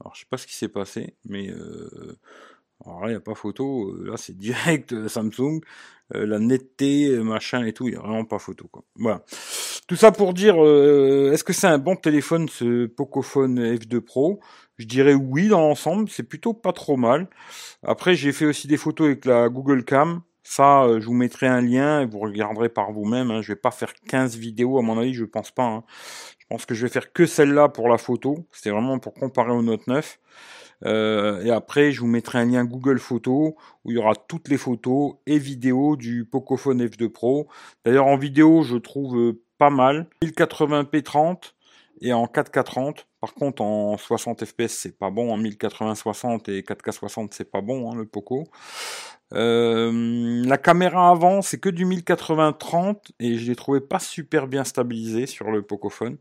Alors, 0.00 0.14
je 0.14 0.20
sais 0.20 0.26
pas 0.28 0.36
ce 0.36 0.46
qui 0.46 0.54
s'est 0.54 0.68
passé, 0.68 1.16
mais... 1.24 1.50
Euh, 1.50 2.18
alors 2.84 3.00
là, 3.00 3.06
il 3.08 3.10
n'y 3.10 3.16
a 3.16 3.20
pas 3.20 3.34
photo. 3.34 3.90
Euh, 3.90 4.10
là, 4.10 4.16
c'est 4.16 4.36
direct 4.36 4.92
euh, 4.92 5.08
Samsung. 5.08 5.60
Euh, 6.14 6.26
la 6.26 6.38
netteté, 6.38 7.10
machin 7.18 7.64
et 7.64 7.72
tout, 7.72 7.88
il 7.88 7.92
n'y 7.92 7.96
a 7.96 8.00
vraiment 8.00 8.24
pas 8.24 8.38
photo. 8.38 8.68
Quoi. 8.70 8.84
Voilà. 8.96 9.22
Tout 9.88 9.96
ça 9.96 10.12
pour 10.12 10.34
dire, 10.34 10.56
est-ce 10.56 11.44
que 11.44 11.52
c'est 11.52 11.68
un 11.68 11.78
bon 11.78 11.94
téléphone, 11.94 12.48
ce 12.48 12.86
Pocophone 12.86 13.60
F2 13.76 14.00
Pro? 14.00 14.40
Je 14.78 14.86
dirais 14.86 15.14
oui 15.14 15.46
dans 15.46 15.60
l'ensemble. 15.60 16.08
C'est 16.08 16.24
plutôt 16.24 16.54
pas 16.54 16.72
trop 16.72 16.96
mal. 16.96 17.28
Après, 17.84 18.16
j'ai 18.16 18.32
fait 18.32 18.46
aussi 18.46 18.66
des 18.66 18.76
photos 18.76 19.06
avec 19.06 19.24
la 19.24 19.48
Google 19.48 19.84
Cam. 19.84 20.22
Ça, 20.42 20.88
je 20.98 21.06
vous 21.06 21.14
mettrai 21.14 21.46
un 21.46 21.60
lien 21.60 22.00
et 22.00 22.06
vous 22.06 22.18
regarderez 22.18 22.68
par 22.68 22.90
vous-même. 22.90 23.30
Hein. 23.30 23.42
Je 23.42 23.52
vais 23.52 23.56
pas 23.56 23.70
faire 23.70 23.94
15 24.08 24.36
vidéos, 24.36 24.76
à 24.78 24.82
mon 24.82 24.98
avis, 24.98 25.14
je 25.14 25.24
pense 25.24 25.52
pas. 25.52 25.64
Hein. 25.64 25.84
Je 26.46 26.54
pense 26.54 26.64
que 26.64 26.76
je 26.76 26.86
vais 26.86 26.92
faire 26.92 27.12
que 27.12 27.26
celle-là 27.26 27.68
pour 27.68 27.88
la 27.88 27.98
photo. 27.98 28.46
C'était 28.52 28.70
vraiment 28.70 29.00
pour 29.00 29.14
comparer 29.14 29.50
au 29.50 29.62
Note 29.62 29.88
9. 29.88 30.20
Euh, 30.84 31.42
et 31.42 31.50
après, 31.50 31.90
je 31.90 32.00
vous 32.00 32.06
mettrai 32.06 32.38
un 32.38 32.44
lien 32.44 32.64
Google 32.64 33.00
Photos 33.00 33.54
où 33.84 33.90
il 33.90 33.94
y 33.94 33.98
aura 33.98 34.14
toutes 34.14 34.48
les 34.48 34.56
photos 34.56 35.14
et 35.26 35.38
vidéos 35.38 35.96
du 35.96 36.24
Pocophone 36.24 36.86
F2 36.86 37.08
Pro. 37.08 37.48
D'ailleurs, 37.84 38.06
en 38.06 38.16
vidéo, 38.16 38.62
je 38.62 38.76
trouve 38.76 39.18
euh, 39.18 39.42
pas 39.58 39.70
mal. 39.70 40.06
1080p 40.22 41.02
30 41.02 41.56
et 42.00 42.12
en 42.12 42.26
4K 42.26 42.62
30. 42.62 43.06
Par 43.20 43.34
contre, 43.34 43.62
en 43.62 43.96
60 43.96 44.44
fps, 44.44 44.68
c'est 44.68 44.96
pas 44.96 45.10
bon. 45.10 45.32
En 45.32 45.38
1080 45.38 45.96
60 45.96 46.48
et 46.48 46.60
4K 46.60 46.92
60, 46.92 47.34
c'est 47.34 47.50
pas 47.50 47.60
bon, 47.60 47.90
hein, 47.90 47.96
le 47.96 48.06
Poco. 48.06 48.44
Euh, 49.34 50.42
la 50.44 50.58
caméra 50.58 51.10
avant, 51.10 51.42
c'est 51.42 51.58
que 51.58 51.68
du 51.68 51.84
1080 51.84 52.52
30 52.52 53.12
et 53.18 53.36
je 53.36 53.48
l'ai 53.48 53.56
trouvé 53.56 53.80
pas 53.80 53.98
super 53.98 54.46
bien 54.46 54.64
stabilisé 54.64 55.26
sur 55.26 55.50
le 55.50 55.62
Pocophone. 55.62 56.18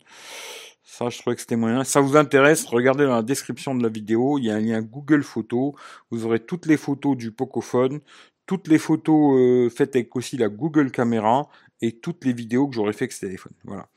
Ça, 0.84 1.10
je 1.10 1.18
trouvais 1.20 1.36
que 1.36 1.42
c'était 1.42 1.56
moyen. 1.56 1.84
Si 1.84 1.92
ça 1.92 2.00
vous 2.00 2.16
intéresse, 2.16 2.66
regardez 2.66 3.06
dans 3.06 3.16
la 3.16 3.24
description 3.24 3.76
de 3.76 3.84
la 3.84 3.90
vidéo, 3.90 4.38
il 4.38 4.46
y 4.46 4.52
a 4.52 4.56
un 4.56 4.60
lien 4.60 4.82
Google 4.82 5.24
Photos. 5.24 5.74
Vous 6.12 6.26
aurez 6.26 6.40
toutes 6.40 6.68
les 6.68 6.78
photos 6.78 7.18
du 7.18 7.32
Pocophone, 7.32 8.00
toutes 8.46 8.68
les 8.68 8.78
photos 8.78 9.36
euh, 9.38 9.70
faites 9.70 9.96
avec 9.96 10.16
aussi 10.16 10.38
la 10.38 10.50
Google 10.50 10.92
Caméra 10.92 11.50
et 11.82 11.92
toutes 11.92 12.24
les 12.24 12.34
vidéos 12.34 12.68
que 12.68 12.76
j'aurais 12.76 12.94
fait 12.94 13.06
avec 13.06 13.12
ce 13.14 13.22
téléphone. 13.22 13.54
Voilà. 13.64 13.88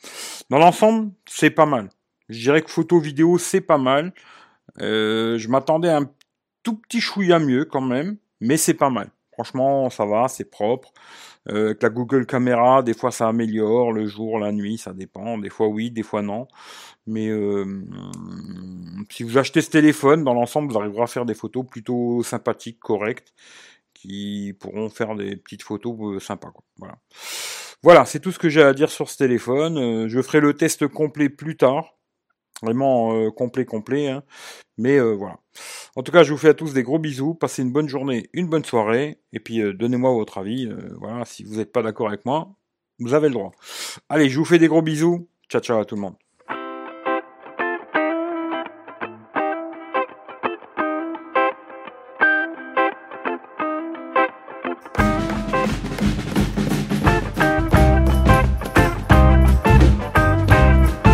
Dans 0.51 0.59
l'ensemble, 0.59 1.12
c'est 1.27 1.51
pas 1.51 1.66
mal. 1.66 1.90
Je 2.29 2.40
dirais 2.40 2.62
que 2.62 2.71
photo 2.71 2.99
vidéo, 2.99 3.38
c'est 3.38 3.61
pas 3.61 3.79
mal. 3.79 4.12
Euh, 4.81 5.38
je 5.38 5.49
m'attendais 5.49 5.88
à 5.88 5.99
un 5.99 6.11
tout 6.62 6.77
petit 6.77 7.01
chouïa 7.01 7.38
mieux 7.38 7.64
quand 7.64 7.81
même, 7.81 8.16
mais 8.40 8.57
c'est 8.57 8.74
pas 8.74 8.90
mal. 8.90 9.11
Franchement, 9.33 9.88
ça 9.88 10.05
va, 10.05 10.27
c'est 10.27 10.51
propre. 10.51 10.92
Euh, 11.48 11.66
avec 11.66 11.83
la 11.83 11.90
Google 11.90 12.27
Caméra, 12.27 12.83
des 12.83 12.92
fois 12.92 13.11
ça 13.11 13.29
améliore, 13.29 13.92
le 13.92 14.07
jour, 14.07 14.38
la 14.38 14.53
nuit, 14.53 14.79
ça 14.79 14.92
dépend. 14.92 15.38
Des 15.38 15.48
fois 15.48 15.68
oui, 15.68 15.90
des 15.90 16.03
fois 16.03 16.22
non. 16.22 16.48
Mais 17.07 17.29
euh, 17.29 17.64
si 19.11 19.22
vous 19.22 19.38
achetez 19.38 19.61
ce 19.61 19.70
téléphone, 19.70 20.24
dans 20.24 20.35
l'ensemble, 20.35 20.72
vous 20.72 20.79
arriverez 20.79 21.03
à 21.03 21.07
faire 21.07 21.24
des 21.24 21.35
photos 21.35 21.64
plutôt 21.66 22.22
sympathiques, 22.22 22.81
correctes, 22.81 23.33
qui 23.94 24.57
pourront 24.61 24.90
faire 24.90 25.14
des 25.14 25.37
petites 25.37 25.62
photos 25.62 25.96
euh, 26.01 26.20
sympas. 26.20 26.53
Voilà. 26.77 26.98
Voilà, 27.83 28.05
c'est 28.05 28.20
tout 28.20 28.33
ce 28.33 28.40
que 28.40 28.48
j'ai 28.48 28.62
à 28.62 28.74
dire 28.74 28.90
sur 28.90 29.09
ce 29.09 29.16
téléphone. 29.18 30.09
je 30.09 30.20
ferai 30.20 30.40
le 30.40 30.55
test 30.55 30.88
complet 30.88 31.29
plus 31.29 31.57
tard 31.57 31.98
vraiment 32.62 33.14
euh, 33.14 33.31
complet 33.31 33.64
complet 33.64 34.09
hein. 34.09 34.23
mais 34.77 34.99
euh, 34.99 35.12
voilà. 35.14 35.38
En 35.97 36.03
tout 36.03 36.12
cas 36.12 36.23
je 36.23 36.33
vous 36.33 36.38
fais 36.38 36.51
à 36.51 36.55
tous 36.55 36.75
des 36.75 36.83
gros 36.83 36.99
bisous. 36.99 37.35
Passez 37.35 37.62
une 37.62 37.73
bonne 37.73 37.88
journée 37.88 38.29
une 38.33 38.49
bonne 38.49 38.64
soirée. 38.64 39.21
Et 39.33 39.40
puis 39.40 39.61
euh, 39.61 39.73
donnez-moi 39.73 40.12
votre 40.12 40.38
avis 40.38 40.71
voilà. 41.01 41.25
Si 41.25 41.44
vous 41.44 41.57
n'êtes 41.57 41.73
pas 41.73 41.83
d'accord 41.83 42.09
avec 42.09 42.25
moi 42.25 42.55
vous 43.01 43.14
avez 43.14 43.29
le 43.29 43.35
droit. 43.35 43.53
Allez 44.09 44.29
je 44.29 44.38
vous 44.38 44.44
fais 44.44 44.59
des 44.59 44.68
gros 44.68 44.83
bisous. 44.83 45.29
Ciao 45.49 45.61
ciao 45.62 45.81
à 45.81 45.85
tout 45.85 45.94
le 45.94 46.03
monde 46.03 46.28